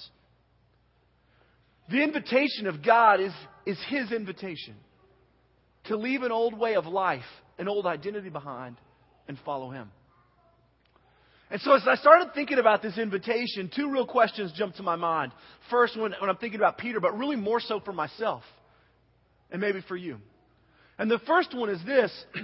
The 1.90 2.04
invitation 2.04 2.68
of 2.68 2.84
God 2.84 3.22
is, 3.22 3.32
is 3.66 3.78
His 3.88 4.12
invitation 4.12 4.76
to 5.86 5.96
leave 5.96 6.24
an 6.24 6.32
old 6.32 6.58
way 6.58 6.76
of 6.76 6.88
life, 6.88 7.22
an 7.60 7.68
old 7.68 7.86
identity 7.86 8.30
behind, 8.30 8.78
and 9.28 9.38
follow 9.46 9.70
Him. 9.70 9.92
And 11.52 11.62
so, 11.62 11.74
as 11.74 11.84
I 11.88 11.96
started 11.96 12.34
thinking 12.34 12.58
about 12.58 12.82
this 12.82 12.98
invitation, 12.98 13.70
two 13.74 13.92
real 13.92 14.08
questions 14.08 14.52
jumped 14.58 14.78
to 14.78 14.84
my 14.84 14.96
mind. 14.96 15.32
First, 15.70 15.96
when, 15.96 16.14
when 16.20 16.30
I'm 16.30 16.38
thinking 16.38 16.60
about 16.60 16.80
Peter, 16.80 17.00
but 17.00 17.16
really 17.16 17.36
more 17.36 17.60
so 17.60 17.80
for 17.80 17.94
myself, 17.94 18.42
and 19.52 19.62
maybe 19.62 19.82
for 19.88 19.96
you. 19.96 20.18
And 20.98 21.10
the 21.10 21.20
first 21.28 21.56
one 21.56 21.70
is 21.70 21.80
this 21.86 22.12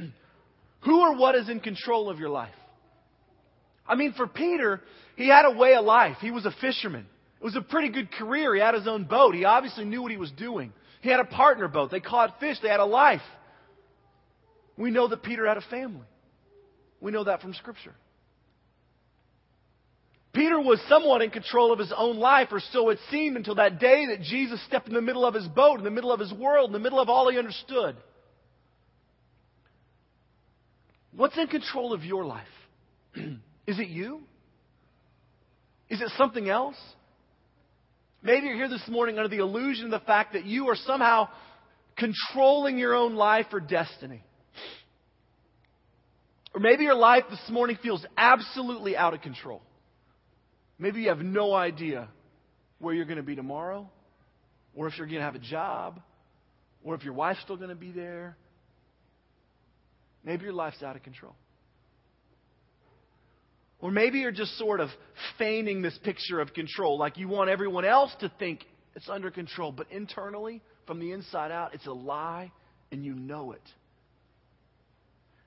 Who 0.82 1.02
or 1.02 1.18
what 1.18 1.36
is 1.36 1.50
in 1.50 1.60
control 1.60 2.10
of 2.10 2.20
your 2.20 2.30
life? 2.30 2.54
I 3.92 3.96
mean, 3.96 4.14
for 4.14 4.26
Peter, 4.26 4.80
he 5.18 5.28
had 5.28 5.44
a 5.44 5.52
way 5.52 5.76
of 5.76 5.84
life. 5.84 6.16
He 6.22 6.32
was 6.32 6.46
a 6.46 6.52
fisherman. 6.62 7.06
It 7.42 7.44
was 7.44 7.58
a 7.58 7.62
pretty 7.62 7.90
good 7.90 8.10
career. 8.10 8.56
He 8.56 8.62
had 8.62 8.74
his 8.74 8.88
own 8.88 9.04
boat. 9.04 9.36
He 9.36 9.44
obviously 9.44 9.84
knew 9.84 10.02
what 10.02 10.12
he 10.12 10.18
was 10.18 10.32
doing. 10.32 10.72
He 11.02 11.10
had 11.10 11.20
a 11.20 11.26
partner 11.26 11.68
boat. 11.68 11.92
They 11.92 12.00
caught 12.00 12.40
fish. 12.40 12.56
They 12.64 12.70
had 12.70 12.80
a 12.80 12.86
life. 12.86 13.22
We 14.78 14.92
know 14.92 15.10
that 15.10 15.24
Peter 15.24 15.46
had 15.46 15.58
a 15.58 15.62
family. 15.70 16.06
We 17.02 17.12
know 17.12 17.26
that 17.26 17.42
from 17.42 17.54
Scripture. 17.54 17.94
Peter 20.32 20.62
was 20.62 20.80
somewhat 20.88 21.22
in 21.22 21.30
control 21.30 21.74
of 21.74 21.80
his 21.80 21.92
own 21.94 22.16
life, 22.16 22.48
or 22.52 22.62
so 22.72 22.92
it 22.92 23.00
seemed 23.10 23.36
until 23.36 23.56
that 23.56 23.78
day 23.78 24.06
that 24.06 24.22
Jesus 24.22 24.64
stepped 24.68 24.88
in 24.88 24.94
the 24.94 25.02
middle 25.02 25.26
of 25.26 25.34
his 25.34 25.50
boat, 25.50 25.80
in 25.80 25.84
the 25.84 25.92
middle 25.92 26.14
of 26.14 26.22
his 26.22 26.32
world, 26.32 26.70
in 26.70 26.74
the 26.74 26.80
middle 26.80 27.02
of 27.02 27.10
all 27.10 27.30
he 27.30 27.38
understood. 27.38 27.98
What's 31.14 31.38
in 31.38 31.48
control 31.48 31.92
of 31.92 32.06
your 32.06 32.24
life? 32.24 32.48
Is 33.72 33.80
it 33.80 33.88
you? 33.88 34.20
Is 35.90 36.02
it 36.02 36.10
something 36.18 36.50
else? 36.50 36.76
Maybe 38.22 38.48
you're 38.48 38.58
here 38.58 38.68
this 38.68 38.84
morning 38.90 39.18
under 39.18 39.30
the 39.30 39.42
illusion 39.42 39.86
of 39.86 39.92
the 39.92 40.06
fact 40.06 40.34
that 40.34 40.44
you 40.44 40.68
are 40.68 40.76
somehow 40.76 41.30
controlling 41.96 42.78
your 42.78 42.94
own 42.94 43.16
life 43.16 43.46
or 43.54 43.62
destiny. 43.62 44.26
Or 46.54 46.60
maybe 46.60 46.84
your 46.84 46.96
life 46.96 47.24
this 47.30 47.40
morning 47.50 47.78
feels 47.82 48.06
absolutely 48.18 48.98
out 48.98 49.14
of 49.14 49.22
control. 49.22 49.62
Maybe 50.78 51.04
you 51.04 51.08
have 51.08 51.20
no 51.20 51.54
idea 51.54 52.10
where 52.80 52.94
you're 52.94 53.06
going 53.06 53.20
to 53.20 53.24
be 53.24 53.38
tomorrow, 53.38 53.90
or 54.76 54.88
if 54.88 54.98
you're 54.98 55.08
going 55.08 55.20
to 55.20 55.24
have 55.24 55.36
a 55.36 55.40
job, 55.40 56.02
or 56.84 56.94
if 56.96 57.06
your 57.06 57.14
wife's 57.14 57.40
still 57.44 57.56
going 57.56 57.70
to 57.70 57.76
be 57.76 57.94
there. 57.94 58.36
Maybe 60.26 60.44
your 60.44 60.54
life's 60.54 60.84
out 60.84 60.98
of 60.98 61.04
control. 61.04 61.36
Or 63.82 63.92
maybe 63.92 64.20
you're 64.20 64.32
just 64.32 64.58
sort 64.58 64.80
of 64.80 64.90
feigning 65.38 65.82
this 65.82 65.98
picture 66.04 66.40
of 66.40 66.54
control, 66.54 66.98
like 66.98 67.18
you 67.18 67.28
want 67.28 67.50
everyone 67.50 67.84
else 67.84 68.12
to 68.20 68.32
think 68.40 68.66
it's 68.96 69.10
under 69.10 69.32
control, 69.32 69.72
but 69.72 69.88
internally, 69.92 70.62
from 70.86 71.00
the 71.00 71.12
inside 71.12 71.52
out, 71.52 71.74
it's 71.74 71.88
a 71.88 71.92
lie 71.92 72.52
and 72.92 73.04
you 73.04 73.16
know 73.16 73.54
it. 73.54 73.62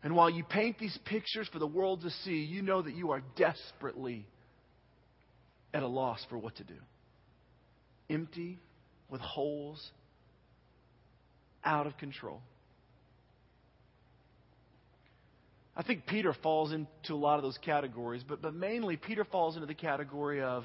And 0.02 0.14
while 0.14 0.28
you 0.28 0.44
paint 0.44 0.78
these 0.78 0.98
pictures 1.04 1.48
for 1.52 1.58
the 1.58 1.66
world 1.66 2.02
to 2.02 2.10
see, 2.10 2.42
you 2.44 2.60
know 2.60 2.82
that 2.82 2.94
you 2.94 3.12
are 3.12 3.22
desperately 3.36 4.26
at 5.72 5.82
a 5.82 5.86
loss 5.86 6.24
for 6.28 6.36
what 6.36 6.56
to 6.56 6.64
do. 6.64 6.74
Empty, 8.10 8.58
with 9.08 9.20
holes, 9.20 9.90
out 11.64 11.86
of 11.86 11.96
control. 11.96 12.42
I 15.76 15.82
think 15.82 16.06
Peter 16.06 16.34
falls 16.42 16.72
into 16.72 17.14
a 17.14 17.16
lot 17.16 17.36
of 17.36 17.42
those 17.42 17.58
categories, 17.58 18.22
but, 18.26 18.40
but 18.40 18.54
mainly 18.54 18.96
Peter 18.96 19.24
falls 19.24 19.56
into 19.56 19.66
the 19.66 19.74
category 19.74 20.40
of 20.40 20.64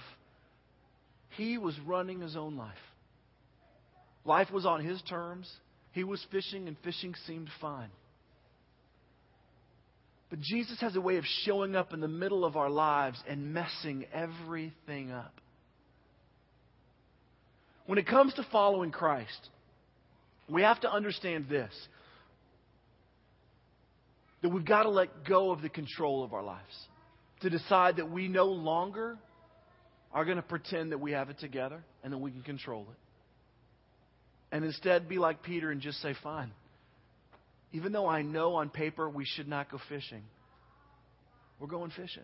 he 1.32 1.58
was 1.58 1.76
running 1.86 2.22
his 2.22 2.36
own 2.36 2.58
life. 2.58 2.78
Life 4.26 4.52
was 4.52 4.66
on 4.66 4.84
his 4.84 5.02
terms. 5.04 5.50
He 5.94 6.04
was 6.04 6.24
fishing, 6.32 6.68
and 6.68 6.78
fishing 6.84 7.16
seemed 7.26 7.50
fine. 7.60 7.90
But 10.30 10.40
Jesus 10.42 10.80
has 10.82 10.96
a 10.96 11.02
way 11.02 11.18
of 11.18 11.24
showing 11.44 11.76
up 11.76 11.94
in 11.94 12.02
the 12.02 12.08
middle 12.08 12.46
of 12.46 12.56
our 12.56 12.70
lives 12.70 13.20
and 13.28 13.54
messing 13.54 14.06
everything 14.14 15.12
up. 15.12 15.34
When 17.88 17.98
it 17.98 18.06
comes 18.06 18.36
to 18.36 18.46
following 18.52 18.92
Christ, 18.92 19.50
we 20.48 20.62
have 20.62 20.80
to 20.82 20.92
understand 20.92 21.48
this 21.50 21.74
that 24.42 24.50
we've 24.50 24.66
got 24.66 24.84
to 24.84 24.90
let 24.90 25.26
go 25.26 25.52
of 25.52 25.62
the 25.62 25.70
control 25.70 26.24
of 26.24 26.34
our 26.34 26.44
lives. 26.44 26.88
To 27.42 27.50
decide 27.50 27.98
that 27.98 28.10
we 28.10 28.28
no 28.28 28.46
longer 28.46 29.18
are 30.12 30.26
going 30.26 30.38
to 30.38 30.44
pretend 30.44 30.92
that 30.92 31.00
we 31.00 31.12
have 31.12 31.30
it 31.30 31.40
together 31.40 31.84
and 32.04 32.12
that 32.12 32.18
we 32.18 32.32
can 32.32 32.42
control 32.42 32.88
it. 32.90 34.56
And 34.56 34.66
instead 34.66 35.08
be 35.08 35.20
like 35.20 35.44
Peter 35.44 35.72
and 35.72 35.80
just 35.80 36.02
say, 36.02 36.16
fine. 36.24 36.52
Even 37.72 37.92
though 37.92 38.08
I 38.08 38.24
know 38.24 38.56
on 38.56 38.70
paper 38.70 39.08
we 39.10 39.26
should 39.26 39.48
not 39.48 39.72
go 39.72 39.80
fishing, 39.88 40.24
we're 41.60 41.68
going 41.68 41.92
fishing. 41.92 42.24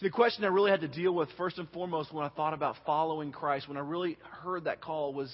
The 0.00 0.10
question 0.10 0.42
I 0.44 0.48
really 0.48 0.72
had 0.72 0.80
to 0.80 0.88
deal 0.88 1.14
with 1.14 1.28
first 1.36 1.58
and 1.58 1.70
foremost 1.70 2.12
when 2.12 2.26
I 2.26 2.28
thought 2.30 2.54
about 2.54 2.74
following 2.84 3.30
Christ, 3.30 3.68
when 3.68 3.76
I 3.76 3.82
really 3.82 4.18
heard 4.42 4.64
that 4.64 4.80
call, 4.80 5.14
was 5.14 5.32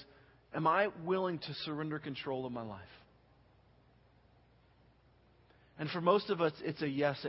Am 0.55 0.66
I 0.66 0.88
willing 1.05 1.38
to 1.38 1.55
surrender 1.64 1.98
control 1.98 2.44
of 2.44 2.53
my 2.53 2.62
life? 2.62 2.81
And 5.78 5.88
for 5.90 6.00
most 6.00 6.30
of 6.30 6.40
us, 6.40 6.52
it's 6.62 6.82
a 6.82 6.88
yes, 6.88 7.24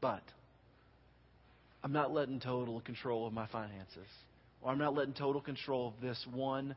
but. 0.00 0.22
I'm 1.82 1.92
not 1.92 2.12
letting 2.12 2.40
total 2.40 2.80
control 2.80 3.26
of 3.26 3.32
my 3.32 3.46
finances. 3.46 4.06
Or 4.62 4.72
I'm 4.72 4.78
not 4.78 4.94
letting 4.94 5.14
total 5.14 5.40
control 5.40 5.88
of 5.88 5.94
this 6.02 6.24
one 6.32 6.74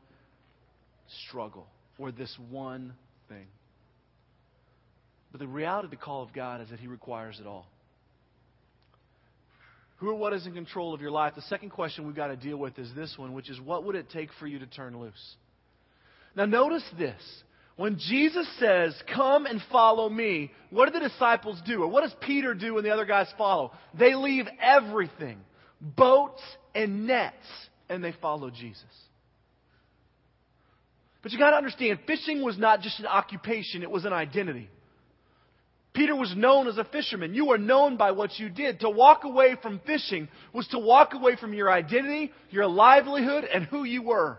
struggle 1.28 1.66
or 1.98 2.12
this 2.12 2.36
one 2.50 2.94
thing. 3.28 3.46
But 5.30 5.40
the 5.40 5.46
reality 5.46 5.86
of 5.86 5.90
the 5.90 5.96
call 5.96 6.22
of 6.22 6.32
God 6.32 6.60
is 6.60 6.70
that 6.70 6.78
He 6.78 6.86
requires 6.86 7.38
it 7.40 7.46
all. 7.46 7.66
Who 9.96 10.10
or 10.10 10.14
what 10.14 10.32
is 10.32 10.46
in 10.46 10.52
control 10.52 10.94
of 10.94 11.00
your 11.00 11.10
life? 11.12 11.34
The 11.36 11.42
second 11.42 11.70
question 11.70 12.06
we've 12.06 12.16
got 12.16 12.26
to 12.28 12.36
deal 12.36 12.56
with 12.56 12.78
is 12.78 12.90
this 12.94 13.14
one, 13.16 13.32
which 13.32 13.48
is 13.48 13.60
what 13.60 13.84
would 13.84 13.94
it 13.94 14.10
take 14.10 14.30
for 14.38 14.46
you 14.46 14.58
to 14.58 14.66
turn 14.66 14.98
loose? 14.98 15.36
Now, 16.34 16.44
notice 16.44 16.82
this. 16.98 17.20
When 17.76 17.98
Jesus 17.98 18.46
says, 18.58 18.94
Come 19.14 19.46
and 19.46 19.60
follow 19.70 20.08
me, 20.08 20.52
what 20.70 20.86
do 20.86 20.98
the 20.98 21.08
disciples 21.08 21.60
do? 21.66 21.82
Or 21.82 21.88
what 21.88 22.02
does 22.02 22.14
Peter 22.20 22.54
do 22.54 22.74
when 22.74 22.84
the 22.84 22.90
other 22.90 23.06
guys 23.06 23.28
follow? 23.38 23.72
They 23.98 24.14
leave 24.14 24.46
everything 24.60 25.38
boats 25.80 26.42
and 26.74 27.06
nets 27.06 27.46
and 27.88 28.02
they 28.02 28.14
follow 28.20 28.50
Jesus. 28.50 28.84
But 31.22 31.32
you 31.32 31.38
got 31.38 31.50
to 31.50 31.56
understand, 31.56 32.00
fishing 32.06 32.42
was 32.42 32.58
not 32.58 32.80
just 32.80 32.98
an 32.98 33.06
occupation, 33.06 33.82
it 33.82 33.90
was 33.90 34.04
an 34.04 34.12
identity. 34.12 34.68
Peter 35.94 36.16
was 36.16 36.34
known 36.34 36.68
as 36.68 36.78
a 36.78 36.84
fisherman. 36.84 37.34
You 37.34 37.46
were 37.46 37.58
known 37.58 37.96
by 37.96 38.12
what 38.12 38.38
you 38.38 38.48
did. 38.48 38.80
To 38.80 38.90
walk 38.90 39.24
away 39.24 39.56
from 39.60 39.80
fishing 39.84 40.28
was 40.52 40.66
to 40.68 40.78
walk 40.78 41.12
away 41.12 41.36
from 41.36 41.52
your 41.52 41.70
identity, 41.70 42.32
your 42.50 42.66
livelihood, 42.66 43.44
and 43.44 43.64
who 43.64 43.84
you 43.84 44.02
were. 44.02 44.38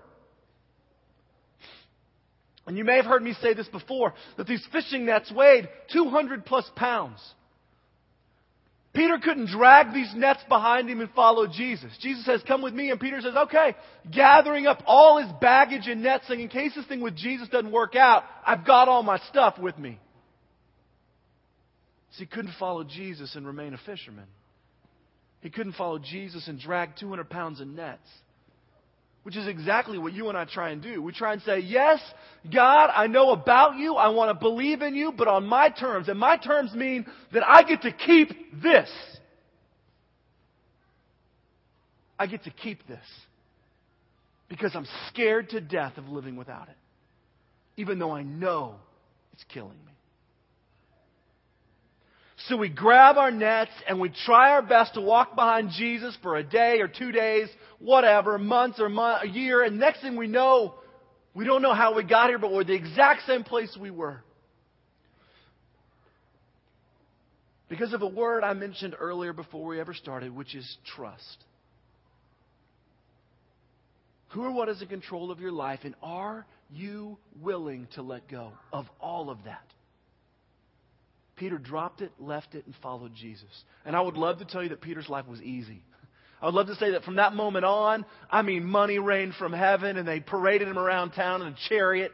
And 2.65 2.77
you 2.77 2.85
may 2.85 2.95
have 2.95 3.05
heard 3.05 3.23
me 3.23 3.35
say 3.41 3.53
this 3.53 3.67
before 3.67 4.13
that 4.37 4.47
these 4.47 4.65
fishing 4.71 5.05
nets 5.05 5.31
weighed 5.31 5.67
200 5.91 6.45
plus 6.45 6.69
pounds. 6.75 7.19
Peter 8.93 9.17
couldn't 9.21 9.47
drag 9.47 9.91
these 9.91 10.13
nets 10.15 10.41
behind 10.47 10.87
him 10.87 11.01
and 11.01 11.09
follow 11.11 11.47
Jesus. 11.47 11.91
Jesus 11.99 12.23
says, 12.25 12.43
Come 12.47 12.61
with 12.61 12.75
me. 12.75 12.91
And 12.91 12.99
Peter 12.99 13.19
says, 13.21 13.35
Okay. 13.35 13.75
Gathering 14.11 14.67
up 14.67 14.83
all 14.85 15.19
his 15.19 15.31
baggage 15.41 15.87
and 15.87 16.03
nets, 16.03 16.27
saying, 16.27 16.39
In 16.39 16.47
case 16.47 16.75
this 16.75 16.85
thing 16.85 17.01
with 17.01 17.15
Jesus 17.15 17.49
doesn't 17.49 17.71
work 17.71 17.95
out, 17.95 18.23
I've 18.45 18.65
got 18.65 18.87
all 18.87 19.01
my 19.01 19.17
stuff 19.29 19.57
with 19.57 19.77
me. 19.79 19.99
So 22.11 22.19
he 22.19 22.25
couldn't 22.27 22.53
follow 22.59 22.83
Jesus 22.83 23.35
and 23.35 23.47
remain 23.47 23.73
a 23.73 23.79
fisherman. 23.79 24.27
He 25.41 25.49
couldn't 25.49 25.73
follow 25.73 25.97
Jesus 25.97 26.47
and 26.47 26.59
drag 26.59 26.95
200 26.97 27.29
pounds 27.29 27.59
of 27.59 27.67
nets. 27.67 28.07
Which 29.23 29.37
is 29.37 29.47
exactly 29.47 29.97
what 29.97 30.11
you 30.11 30.27
and 30.27 30.37
I 30.37 30.43
try 30.43 30.71
and 30.71 30.81
do. 30.81 31.01
We 31.01 31.13
try 31.13 31.33
and 31.33 31.41
say, 31.43 31.59
Yes, 31.59 31.99
God, 32.53 32.91
I 32.93 33.07
know 33.07 33.31
about 33.31 33.77
you. 33.77 33.95
I 33.95 34.09
want 34.09 34.29
to 34.29 34.33
believe 34.33 34.81
in 34.81 34.95
you, 34.95 35.13
but 35.17 35.29
on 35.29 35.45
my 35.45 35.69
terms. 35.69 36.09
And 36.09 36.19
my 36.19 36.35
terms 36.37 36.73
mean 36.73 37.05
that 37.31 37.43
I 37.47 37.63
get 37.63 37.83
to 37.83 37.91
keep 37.91 38.61
this. 38.61 38.89
I 42.19 42.27
get 42.27 42.43
to 42.43 42.51
keep 42.51 42.85
this. 42.85 43.05
Because 44.49 44.75
I'm 44.75 44.87
scared 45.07 45.49
to 45.49 45.61
death 45.61 45.97
of 45.97 46.09
living 46.09 46.35
without 46.35 46.67
it. 46.67 46.75
Even 47.77 47.99
though 47.99 48.11
I 48.11 48.23
know 48.23 48.75
it's 49.31 49.43
killing 49.45 49.77
me. 49.85 49.93
So 52.47 52.57
we 52.57 52.67
grab 52.67 53.17
our 53.17 53.31
nets 53.31 53.71
and 53.87 53.99
we 53.99 54.09
try 54.25 54.51
our 54.51 54.61
best 54.61 54.95
to 54.95 55.01
walk 55.01 55.35
behind 55.35 55.69
Jesus 55.71 56.17
for 56.21 56.35
a 56.35 56.43
day 56.43 56.79
or 56.81 56.89
two 56.89 57.11
days, 57.13 57.47
whatever, 57.79 58.37
months 58.37 58.81
or 58.81 58.87
a 58.87 59.27
year, 59.27 59.63
and 59.63 59.79
next 59.79 60.01
thing 60.01 60.17
we 60.17 60.27
know, 60.27 60.75
we 61.33 61.45
don't 61.45 61.61
know 61.61 61.73
how 61.73 61.95
we 61.95 62.03
got 62.03 62.27
here, 62.27 62.39
but 62.39 62.51
we're 62.51 62.65
the 62.65 62.73
exact 62.73 63.25
same 63.25 63.43
place 63.43 63.77
we 63.79 63.91
were. 63.91 64.21
Because 67.69 67.93
of 67.93 68.01
a 68.01 68.07
word 68.07 68.43
I 68.43 68.53
mentioned 68.53 68.93
earlier 68.99 69.31
before 69.31 69.65
we 69.65 69.79
ever 69.79 69.93
started, 69.93 70.35
which 70.35 70.53
is 70.53 70.77
trust. 70.95 71.45
Who 74.29 74.43
or 74.43 74.51
what 74.51 74.67
is 74.67 74.81
in 74.81 74.89
control 74.89 75.31
of 75.31 75.39
your 75.39 75.51
life, 75.51 75.79
and 75.83 75.95
are 76.03 76.45
you 76.69 77.17
willing 77.41 77.87
to 77.95 78.01
let 78.01 78.29
go 78.29 78.51
of 78.73 78.85
all 78.99 79.29
of 79.29 79.37
that? 79.45 79.63
Peter 81.35 81.57
dropped 81.57 82.01
it, 82.01 82.11
left 82.19 82.55
it, 82.55 82.65
and 82.65 82.75
followed 82.81 83.13
Jesus. 83.15 83.49
And 83.85 83.95
I 83.95 84.01
would 84.01 84.17
love 84.17 84.39
to 84.39 84.45
tell 84.45 84.63
you 84.63 84.69
that 84.69 84.81
Peter's 84.81 85.09
life 85.09 85.27
was 85.27 85.41
easy. 85.41 85.83
I 86.41 86.45
would 86.47 86.55
love 86.55 86.67
to 86.67 86.75
say 86.75 86.91
that 86.91 87.03
from 87.03 87.15
that 87.15 87.33
moment 87.33 87.65
on, 87.65 88.05
I 88.29 88.41
mean, 88.41 88.65
money 88.65 88.99
rained 88.99 89.33
from 89.35 89.53
heaven 89.53 89.97
and 89.97 90.07
they 90.07 90.19
paraded 90.19 90.67
him 90.67 90.77
around 90.77 91.11
town 91.11 91.41
in 91.41 91.47
a 91.47 91.55
chariot. 91.69 92.11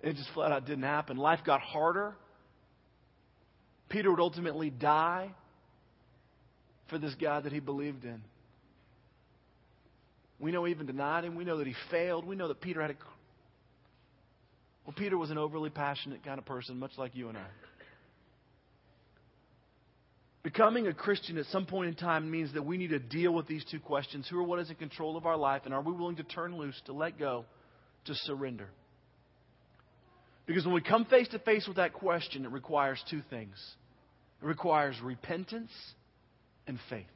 It 0.00 0.16
just 0.16 0.30
flat 0.34 0.50
out 0.50 0.66
didn't 0.66 0.84
happen. 0.84 1.16
Life 1.16 1.40
got 1.44 1.60
harder. 1.60 2.14
Peter 3.90 4.10
would 4.10 4.20
ultimately 4.20 4.70
die 4.70 5.30
for 6.88 6.98
this 6.98 7.14
God 7.20 7.44
that 7.44 7.52
he 7.52 7.60
believed 7.60 8.04
in. 8.04 8.22
We 10.40 10.50
know 10.50 10.64
he 10.64 10.72
even 10.72 10.86
denied 10.86 11.24
him. 11.24 11.36
We 11.36 11.44
know 11.44 11.58
that 11.58 11.66
he 11.66 11.74
failed. 11.90 12.26
We 12.26 12.34
know 12.34 12.48
that 12.48 12.60
Peter 12.60 12.80
had 12.80 12.90
a. 12.90 12.94
Well, 14.84 14.94
Peter 14.96 15.16
was 15.16 15.30
an 15.30 15.38
overly 15.38 15.70
passionate 15.70 16.24
kind 16.24 16.38
of 16.38 16.44
person, 16.44 16.78
much 16.78 16.92
like 16.96 17.14
you 17.14 17.28
and 17.28 17.38
I. 17.38 17.46
Becoming 20.42 20.88
a 20.88 20.94
Christian 20.94 21.38
at 21.38 21.46
some 21.46 21.66
point 21.66 21.88
in 21.88 21.94
time 21.94 22.28
means 22.28 22.52
that 22.54 22.64
we 22.64 22.76
need 22.76 22.90
to 22.90 22.98
deal 22.98 23.32
with 23.32 23.46
these 23.46 23.64
two 23.70 23.78
questions 23.78 24.26
who 24.28 24.38
or 24.38 24.42
what 24.42 24.58
is 24.58 24.70
in 24.70 24.76
control 24.76 25.16
of 25.16 25.24
our 25.24 25.36
life, 25.36 25.62
and 25.64 25.72
are 25.72 25.82
we 25.82 25.92
willing 25.92 26.16
to 26.16 26.24
turn 26.24 26.56
loose, 26.56 26.80
to 26.86 26.92
let 26.92 27.16
go, 27.16 27.44
to 28.06 28.14
surrender? 28.14 28.68
Because 30.46 30.64
when 30.64 30.74
we 30.74 30.80
come 30.80 31.04
face 31.04 31.28
to 31.28 31.38
face 31.38 31.68
with 31.68 31.76
that 31.76 31.92
question, 31.92 32.44
it 32.44 32.50
requires 32.50 33.02
two 33.08 33.22
things 33.30 33.54
it 34.42 34.46
requires 34.46 34.96
repentance 35.00 35.70
and 36.66 36.78
faith. 36.90 37.06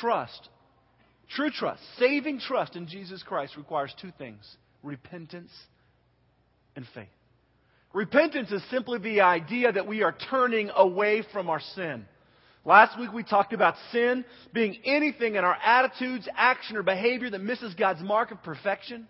Trust, 0.00 0.48
true 1.34 1.50
trust, 1.50 1.80
saving 1.98 2.40
trust 2.40 2.76
in 2.76 2.86
Jesus 2.86 3.22
Christ 3.22 3.56
requires 3.56 3.94
two 4.00 4.12
things 4.18 4.44
repentance 4.82 5.50
and 6.76 6.84
faith. 6.94 7.08
Repentance 7.92 8.50
is 8.50 8.62
simply 8.70 8.98
the 8.98 9.20
idea 9.20 9.70
that 9.70 9.86
we 9.86 10.02
are 10.02 10.14
turning 10.30 10.70
away 10.74 11.22
from 11.32 11.50
our 11.50 11.60
sin. 11.74 12.06
Last 12.64 12.98
week 12.98 13.12
we 13.12 13.22
talked 13.22 13.52
about 13.52 13.74
sin 13.90 14.24
being 14.52 14.78
anything 14.84 15.34
in 15.34 15.44
our 15.44 15.56
attitudes, 15.56 16.28
action, 16.34 16.76
or 16.76 16.82
behavior 16.82 17.28
that 17.28 17.40
misses 17.42 17.74
God's 17.74 18.00
mark 18.02 18.30
of 18.30 18.42
perfection. 18.42 19.08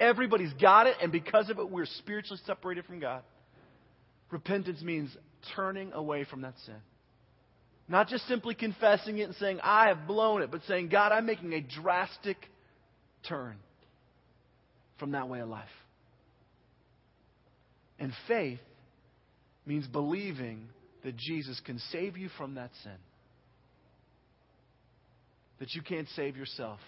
Everybody's 0.00 0.52
got 0.54 0.86
it, 0.86 0.96
and 1.02 1.10
because 1.10 1.50
of 1.50 1.58
it, 1.58 1.70
we're 1.70 1.86
spiritually 1.86 2.40
separated 2.46 2.84
from 2.84 3.00
God. 3.00 3.22
Repentance 4.30 4.82
means 4.82 5.16
turning 5.56 5.92
away 5.92 6.24
from 6.24 6.42
that 6.42 6.54
sin. 6.66 6.76
Not 7.88 8.08
just 8.08 8.26
simply 8.28 8.54
confessing 8.54 9.18
it 9.18 9.22
and 9.22 9.34
saying, 9.36 9.60
I 9.62 9.88
have 9.88 10.06
blown 10.06 10.42
it, 10.42 10.50
but 10.50 10.60
saying, 10.68 10.88
God, 10.88 11.10
I'm 11.10 11.24
making 11.24 11.54
a 11.54 11.60
drastic 11.60 12.36
turn 13.26 13.56
from 14.98 15.12
that 15.12 15.28
way 15.28 15.40
of 15.40 15.48
life. 15.48 15.68
And 17.98 18.12
faith 18.26 18.60
means 19.66 19.86
believing 19.86 20.68
that 21.04 21.16
Jesus 21.16 21.60
can 21.64 21.78
save 21.90 22.16
you 22.16 22.28
from 22.36 22.54
that 22.54 22.70
sin. 22.82 22.92
That 25.58 25.74
you 25.74 25.82
can't 25.82 26.08
save 26.14 26.36
yourself, 26.36 26.78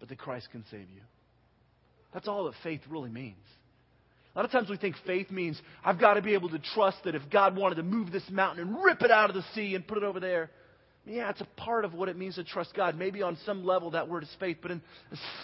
but 0.00 0.08
that 0.08 0.18
Christ 0.18 0.48
can 0.50 0.64
save 0.70 0.88
you. 0.94 1.02
That's 2.12 2.28
all 2.28 2.44
that 2.44 2.54
faith 2.62 2.80
really 2.88 3.10
means. 3.10 3.36
A 4.34 4.38
lot 4.38 4.44
of 4.44 4.50
times 4.50 4.68
we 4.68 4.76
think 4.76 4.96
faith 5.06 5.30
means 5.30 5.60
I've 5.84 5.98
got 5.98 6.14
to 6.14 6.22
be 6.22 6.34
able 6.34 6.48
to 6.50 6.58
trust 6.74 6.98
that 7.04 7.14
if 7.14 7.22
God 7.30 7.56
wanted 7.56 7.76
to 7.76 7.82
move 7.82 8.12
this 8.12 8.28
mountain 8.30 8.66
and 8.66 8.84
rip 8.84 9.02
it 9.02 9.10
out 9.10 9.30
of 9.30 9.36
the 9.36 9.44
sea 9.54 9.74
and 9.74 9.86
put 9.86 9.98
it 9.98 10.04
over 10.04 10.20
there, 10.20 10.50
yeah, 11.06 11.30
it's 11.30 11.40
a 11.40 11.48
part 11.56 11.84
of 11.84 11.94
what 11.94 12.08
it 12.08 12.16
means 12.16 12.34
to 12.34 12.44
trust 12.44 12.74
God. 12.74 12.96
Maybe 12.96 13.22
on 13.22 13.38
some 13.46 13.64
level 13.64 13.92
that 13.92 14.08
word 14.08 14.22
is 14.22 14.36
faith, 14.38 14.58
but 14.60 14.70
a 14.70 14.80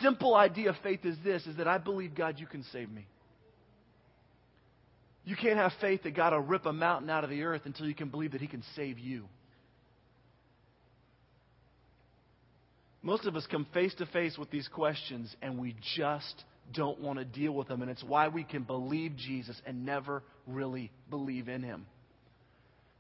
simple 0.03 0.35
idea 0.35 0.71
of 0.71 0.77
faith 0.83 1.05
is 1.05 1.17
this 1.25 1.47
is 1.47 1.57
that 1.57 1.67
I 1.67 1.79
believe 1.79 2.15
God 2.15 2.39
you 2.39 2.47
can 2.47 2.65
save 2.73 2.91
me. 2.91 3.07
You 5.25 5.37
can't 5.37 5.57
have 5.57 5.73
faith 5.81 6.03
that 6.03 6.15
God 6.15 6.33
will 6.33 6.41
rip 6.41 6.67
a 6.67 6.73
mountain 6.73 7.09
out 7.09 7.25
of 7.25 7.31
the 7.31 7.43
earth 7.43 7.63
until 7.65 7.87
you 7.87 7.95
can 7.95 8.09
believe 8.09 8.33
that 8.33 8.41
He 8.41 8.47
can 8.47 8.63
save 8.77 8.99
you. 8.99 9.25
Most 13.03 13.27
of 13.27 13.37
us 13.37 13.47
come 13.51 13.67
face 13.75 13.95
to 13.97 14.07
face 14.07 14.39
with 14.39 14.51
these 14.51 14.69
questions 14.69 15.35
and 15.43 15.59
we 15.59 15.77
just 15.97 16.45
don't 16.73 17.01
want 17.01 17.19
to 17.19 17.25
deal 17.25 17.53
with 17.53 17.69
them. 17.69 17.83
And 17.83 17.91
it's 17.91 18.03
why 18.03 18.29
we 18.29 18.45
can 18.45 18.63
believe 18.63 19.17
Jesus 19.17 19.61
and 19.67 19.85
never 19.85 20.23
really 20.47 20.91
believe 21.11 21.49
in 21.49 21.63
Him. 21.63 21.87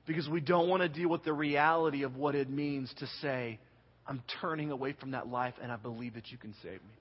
Because 0.06 0.28
we 0.28 0.40
don't 0.40 0.68
want 0.68 0.82
to 0.82 0.88
deal 0.88 1.08
with 1.08 1.24
the 1.24 1.32
reality 1.32 2.02
of 2.02 2.16
what 2.16 2.34
it 2.34 2.50
means 2.50 2.92
to 2.98 3.06
say, 3.22 3.58
I'm 4.06 4.22
turning 4.42 4.70
away 4.70 4.94
from 4.98 5.12
that 5.12 5.28
life 5.28 5.54
and 5.62 5.72
I 5.72 5.76
believe 5.76 6.14
that 6.14 6.30
you 6.30 6.36
can 6.36 6.54
save 6.62 6.82
me. 6.82 6.98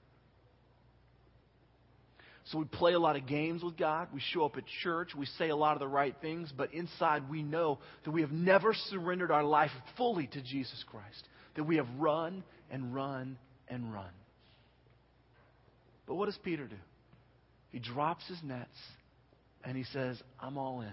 So 2.46 2.58
we 2.58 2.66
play 2.66 2.92
a 2.92 2.98
lot 2.98 3.16
of 3.16 3.26
games 3.26 3.62
with 3.62 3.76
God. 3.76 4.08
We 4.12 4.20
show 4.32 4.44
up 4.44 4.56
at 4.58 4.64
church. 4.82 5.14
We 5.16 5.26
say 5.38 5.48
a 5.48 5.56
lot 5.56 5.72
of 5.72 5.80
the 5.80 5.88
right 5.88 6.14
things. 6.20 6.52
But 6.54 6.74
inside, 6.74 7.30
we 7.30 7.42
know 7.42 7.78
that 8.04 8.10
we 8.10 8.20
have 8.20 8.32
never 8.32 8.74
surrendered 8.90 9.30
our 9.30 9.44
life 9.44 9.70
fully 9.96 10.26
to 10.26 10.42
Jesus 10.42 10.84
Christ. 10.86 11.26
That 11.56 11.64
we 11.64 11.76
have 11.76 11.86
run 11.98 12.44
and 12.70 12.94
run 12.94 13.38
and 13.68 13.92
run. 13.92 14.10
But 16.06 16.16
what 16.16 16.26
does 16.26 16.38
Peter 16.42 16.66
do? 16.66 16.76
He 17.70 17.78
drops 17.78 18.26
his 18.28 18.38
nets 18.42 18.76
and 19.64 19.76
he 19.76 19.84
says, 19.84 20.22
I'm 20.38 20.58
all 20.58 20.82
in. 20.82 20.92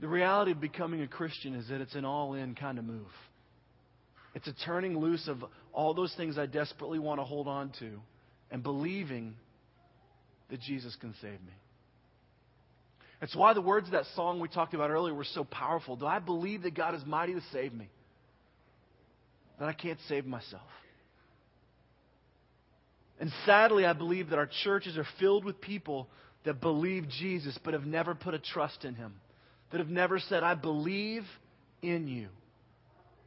The 0.00 0.08
reality 0.08 0.52
of 0.52 0.60
becoming 0.60 1.02
a 1.02 1.08
Christian 1.08 1.54
is 1.54 1.68
that 1.68 1.80
it's 1.80 1.94
an 1.94 2.04
all 2.04 2.34
in 2.34 2.54
kind 2.54 2.78
of 2.78 2.84
move. 2.84 3.08
It's 4.34 4.46
a 4.46 4.54
turning 4.64 4.98
loose 4.98 5.26
of 5.26 5.44
all 5.78 5.94
those 5.94 6.12
things 6.16 6.36
I 6.36 6.46
desperately 6.46 6.98
want 6.98 7.20
to 7.20 7.24
hold 7.24 7.46
on 7.46 7.70
to 7.78 8.00
and 8.50 8.64
believing 8.64 9.36
that 10.50 10.60
Jesus 10.60 10.96
can 11.00 11.14
save 11.22 11.40
me. 11.40 11.54
It's 13.22 13.36
why 13.36 13.54
the 13.54 13.60
words 13.60 13.86
of 13.86 13.92
that 13.92 14.06
song 14.16 14.40
we 14.40 14.48
talked 14.48 14.74
about 14.74 14.90
earlier 14.90 15.14
were 15.14 15.22
so 15.22 15.44
powerful. 15.44 15.94
Do 15.94 16.04
I 16.04 16.18
believe 16.18 16.62
that 16.62 16.74
God 16.74 16.96
is 16.96 17.02
mighty 17.06 17.32
to 17.34 17.40
save 17.52 17.72
me? 17.72 17.88
That 19.60 19.68
I 19.68 19.72
can't 19.72 20.00
save 20.08 20.26
myself. 20.26 20.66
And 23.20 23.30
sadly, 23.46 23.86
I 23.86 23.92
believe 23.92 24.30
that 24.30 24.38
our 24.40 24.50
churches 24.64 24.98
are 24.98 25.06
filled 25.20 25.44
with 25.44 25.60
people 25.60 26.08
that 26.44 26.60
believe 26.60 27.08
Jesus 27.20 27.56
but 27.64 27.74
have 27.74 27.86
never 27.86 28.16
put 28.16 28.34
a 28.34 28.40
trust 28.40 28.84
in 28.84 28.96
him. 28.96 29.14
That 29.70 29.78
have 29.78 29.90
never 29.90 30.18
said, 30.18 30.42
I 30.42 30.54
believe 30.54 31.22
in 31.82 32.08
you 32.08 32.30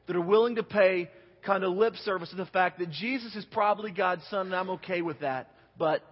that 0.07 0.17
are 0.17 0.21
willing 0.21 0.55
to 0.55 0.63
pay 0.63 1.09
kind 1.45 1.63
of 1.63 1.73
lip 1.73 1.95
service 2.03 2.29
to 2.29 2.35
the 2.35 2.45
fact 2.45 2.79
that 2.79 2.91
Jesus 2.91 3.35
is 3.35 3.45
probably 3.45 3.91
God's 3.91 4.23
son 4.29 4.47
and 4.47 4.55
I'm 4.55 4.69
okay 4.71 5.01
with 5.01 5.19
that, 5.21 5.53
but 5.77 6.03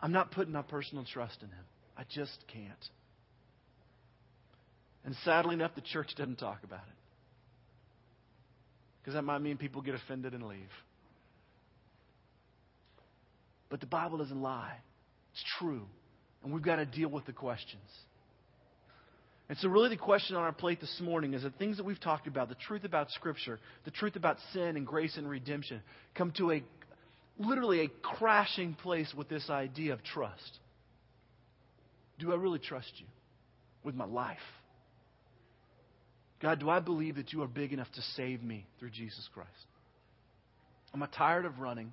I'm 0.00 0.12
not 0.12 0.32
putting 0.32 0.52
my 0.52 0.62
personal 0.62 1.04
trust 1.10 1.36
in 1.42 1.48
Him. 1.48 1.64
I 1.96 2.04
just 2.10 2.36
can't. 2.52 2.84
And 5.04 5.14
sadly 5.24 5.54
enough, 5.54 5.74
the 5.74 5.80
church 5.80 6.10
doesn't 6.16 6.36
talk 6.36 6.62
about 6.64 6.80
it. 6.80 6.96
Because 9.00 9.14
that 9.14 9.22
might 9.22 9.38
mean 9.38 9.56
people 9.56 9.82
get 9.82 9.94
offended 9.94 10.32
and 10.32 10.44
leave. 10.44 10.60
But 13.68 13.80
the 13.80 13.86
Bible 13.86 14.18
doesn't 14.18 14.40
lie, 14.40 14.76
it's 15.32 15.44
true. 15.58 15.86
And 16.44 16.52
we've 16.52 16.62
got 16.62 16.76
to 16.76 16.86
deal 16.86 17.08
with 17.08 17.24
the 17.26 17.32
questions. 17.32 17.82
And 19.48 19.58
so, 19.58 19.68
really, 19.68 19.90
the 19.90 19.96
question 19.96 20.36
on 20.36 20.42
our 20.42 20.52
plate 20.52 20.80
this 20.80 21.00
morning 21.02 21.34
is 21.34 21.42
the 21.42 21.50
things 21.50 21.76
that 21.76 21.84
we've 21.84 22.00
talked 22.00 22.26
about, 22.26 22.48
the 22.48 22.54
truth 22.54 22.84
about 22.84 23.10
Scripture, 23.10 23.58
the 23.84 23.90
truth 23.90 24.16
about 24.16 24.38
sin 24.52 24.76
and 24.76 24.86
grace 24.86 25.16
and 25.16 25.28
redemption, 25.28 25.82
come 26.14 26.32
to 26.38 26.52
a 26.52 26.62
literally 27.38 27.80
a 27.80 27.88
crashing 28.02 28.74
place 28.74 29.12
with 29.16 29.28
this 29.28 29.50
idea 29.50 29.92
of 29.92 30.02
trust. 30.04 30.58
Do 32.18 32.32
I 32.32 32.36
really 32.36 32.58
trust 32.60 32.92
you 32.96 33.06
with 33.82 33.94
my 33.94 34.04
life? 34.04 34.38
God, 36.40 36.60
do 36.60 36.70
I 36.70 36.80
believe 36.80 37.16
that 37.16 37.32
you 37.32 37.42
are 37.42 37.48
big 37.48 37.72
enough 37.72 37.90
to 37.94 38.02
save 38.16 38.42
me 38.42 38.66
through 38.78 38.90
Jesus 38.90 39.28
Christ? 39.32 39.50
Am 40.94 41.02
I 41.02 41.06
tired 41.06 41.44
of 41.44 41.58
running? 41.58 41.92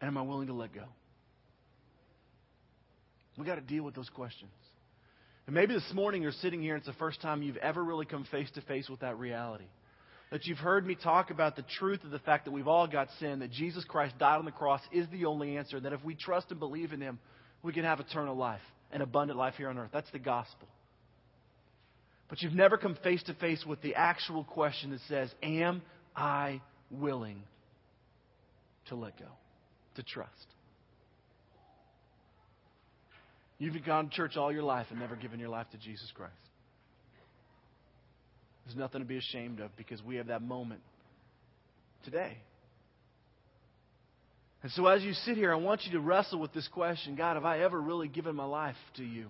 And 0.00 0.08
am 0.08 0.16
I 0.16 0.22
willing 0.22 0.46
to 0.46 0.52
let 0.52 0.72
go? 0.72 0.84
We 3.36 3.44
got 3.44 3.56
to 3.56 3.60
deal 3.60 3.84
with 3.84 3.94
those 3.94 4.08
questions. 4.08 4.50
And 5.48 5.54
maybe 5.54 5.72
this 5.72 5.94
morning 5.94 6.20
you're 6.20 6.30
sitting 6.30 6.60
here 6.60 6.74
and 6.74 6.82
it's 6.82 6.86
the 6.86 6.98
first 6.98 7.22
time 7.22 7.40
you've 7.40 7.56
ever 7.56 7.82
really 7.82 8.04
come 8.04 8.26
face 8.30 8.50
to 8.50 8.60
face 8.60 8.86
with 8.90 9.00
that 9.00 9.18
reality. 9.18 9.64
That 10.30 10.44
you've 10.44 10.58
heard 10.58 10.86
me 10.86 10.94
talk 10.94 11.30
about 11.30 11.56
the 11.56 11.64
truth 11.78 12.04
of 12.04 12.10
the 12.10 12.18
fact 12.18 12.44
that 12.44 12.50
we've 12.50 12.68
all 12.68 12.86
got 12.86 13.08
sin, 13.18 13.38
that 13.38 13.50
Jesus 13.50 13.82
Christ 13.84 14.18
died 14.18 14.36
on 14.36 14.44
the 14.44 14.50
cross 14.50 14.82
is 14.92 15.06
the 15.10 15.24
only 15.24 15.56
answer, 15.56 15.80
that 15.80 15.94
if 15.94 16.04
we 16.04 16.14
trust 16.14 16.50
and 16.50 16.60
believe 16.60 16.92
in 16.92 17.00
Him, 17.00 17.18
we 17.62 17.72
can 17.72 17.84
have 17.84 17.98
eternal 17.98 18.36
life 18.36 18.60
and 18.92 19.02
abundant 19.02 19.38
life 19.38 19.54
here 19.56 19.70
on 19.70 19.78
earth. 19.78 19.88
That's 19.90 20.10
the 20.10 20.18
gospel. 20.18 20.68
But 22.28 22.42
you've 22.42 22.52
never 22.52 22.76
come 22.76 22.98
face 23.02 23.22
to 23.22 23.32
face 23.32 23.64
with 23.66 23.80
the 23.80 23.94
actual 23.94 24.44
question 24.44 24.90
that 24.90 25.00
says, 25.08 25.30
Am 25.42 25.80
I 26.14 26.60
willing 26.90 27.42
to 28.88 28.96
let 28.96 29.18
go, 29.18 29.30
to 29.94 30.02
trust? 30.02 30.28
You've 33.58 33.84
gone 33.84 34.08
to 34.08 34.14
church 34.14 34.36
all 34.36 34.52
your 34.52 34.62
life 34.62 34.86
and 34.90 35.00
never 35.00 35.16
given 35.16 35.40
your 35.40 35.48
life 35.48 35.66
to 35.72 35.78
Jesus 35.78 36.10
Christ. 36.14 36.32
There's 38.64 38.76
nothing 38.76 39.00
to 39.00 39.06
be 39.06 39.16
ashamed 39.16 39.60
of 39.60 39.74
because 39.76 40.02
we 40.02 40.16
have 40.16 40.26
that 40.28 40.42
moment 40.42 40.80
today. 42.04 42.36
And 44.62 44.72
so, 44.72 44.86
as 44.86 45.02
you 45.02 45.12
sit 45.12 45.36
here, 45.36 45.52
I 45.52 45.56
want 45.56 45.82
you 45.84 45.92
to 45.92 46.00
wrestle 46.00 46.38
with 46.38 46.52
this 46.52 46.68
question 46.68 47.14
God, 47.16 47.34
have 47.34 47.44
I 47.44 47.60
ever 47.60 47.80
really 47.80 48.08
given 48.08 48.34
my 48.36 48.44
life 48.44 48.76
to 48.96 49.04
you? 49.04 49.26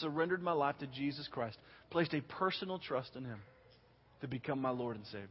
Surrendered 0.00 0.42
my 0.42 0.52
life 0.52 0.76
to 0.80 0.86
Jesus 0.86 1.28
Christ? 1.30 1.58
Placed 1.90 2.14
a 2.14 2.20
personal 2.20 2.78
trust 2.78 3.14
in 3.16 3.24
Him 3.24 3.38
to 4.20 4.28
become 4.28 4.60
my 4.60 4.70
Lord 4.70 4.96
and 4.96 5.04
Savior? 5.06 5.28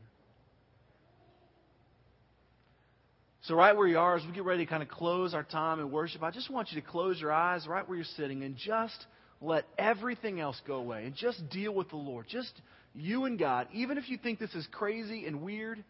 So, 3.50 3.56
right 3.56 3.76
where 3.76 3.88
you 3.88 3.98
are, 3.98 4.16
as 4.16 4.24
we 4.24 4.32
get 4.32 4.44
ready 4.44 4.64
to 4.64 4.70
kind 4.70 4.84
of 4.84 4.90
close 4.90 5.34
our 5.34 5.42
time 5.42 5.80
in 5.80 5.90
worship, 5.90 6.22
I 6.22 6.30
just 6.30 6.52
want 6.52 6.72
you 6.72 6.80
to 6.80 6.88
close 6.88 7.20
your 7.20 7.32
eyes 7.32 7.66
right 7.66 7.88
where 7.90 7.98
you're 7.98 8.06
sitting 8.16 8.44
and 8.44 8.56
just 8.56 9.08
let 9.42 9.66
everything 9.76 10.40
else 10.40 10.62
go 10.68 10.76
away 10.76 11.06
and 11.06 11.16
just 11.16 11.50
deal 11.50 11.74
with 11.74 11.90
the 11.90 11.96
Lord. 11.96 12.28
Just 12.30 12.52
you 12.94 13.26
and 13.26 13.40
God. 13.40 13.68
Even 13.74 13.98
if 13.98 14.08
you 14.08 14.20
think 14.20 14.38
this 14.38 14.54
is 14.54 14.68
crazy 14.72 15.26
and 15.26 15.42
weird, 15.42 15.84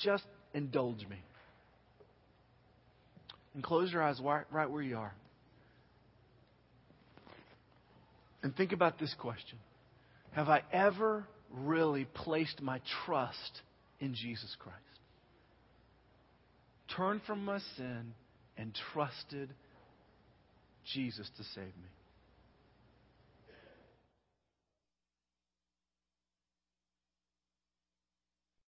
just 0.00 0.22
indulge 0.54 1.04
me. 1.08 1.20
And 3.54 3.64
close 3.64 3.92
your 3.92 4.00
eyes 4.00 4.20
right, 4.22 4.44
right 4.52 4.70
where 4.70 4.82
you 4.82 4.96
are. 4.96 5.12
And 8.44 8.54
think 8.54 8.70
about 8.70 9.00
this 9.00 9.12
question 9.18 9.58
Have 10.36 10.48
I 10.48 10.62
ever 10.72 11.26
really 11.50 12.04
placed 12.14 12.62
my 12.62 12.80
trust 13.04 13.62
in 14.04 14.14
Jesus 14.14 14.54
Christ. 14.58 14.83
Turned 16.96 17.22
from 17.26 17.44
my 17.44 17.58
sin 17.76 18.14
and 18.56 18.76
trusted 18.92 19.50
Jesus 20.92 21.30
to 21.36 21.44
save 21.54 21.64
me. 21.64 21.93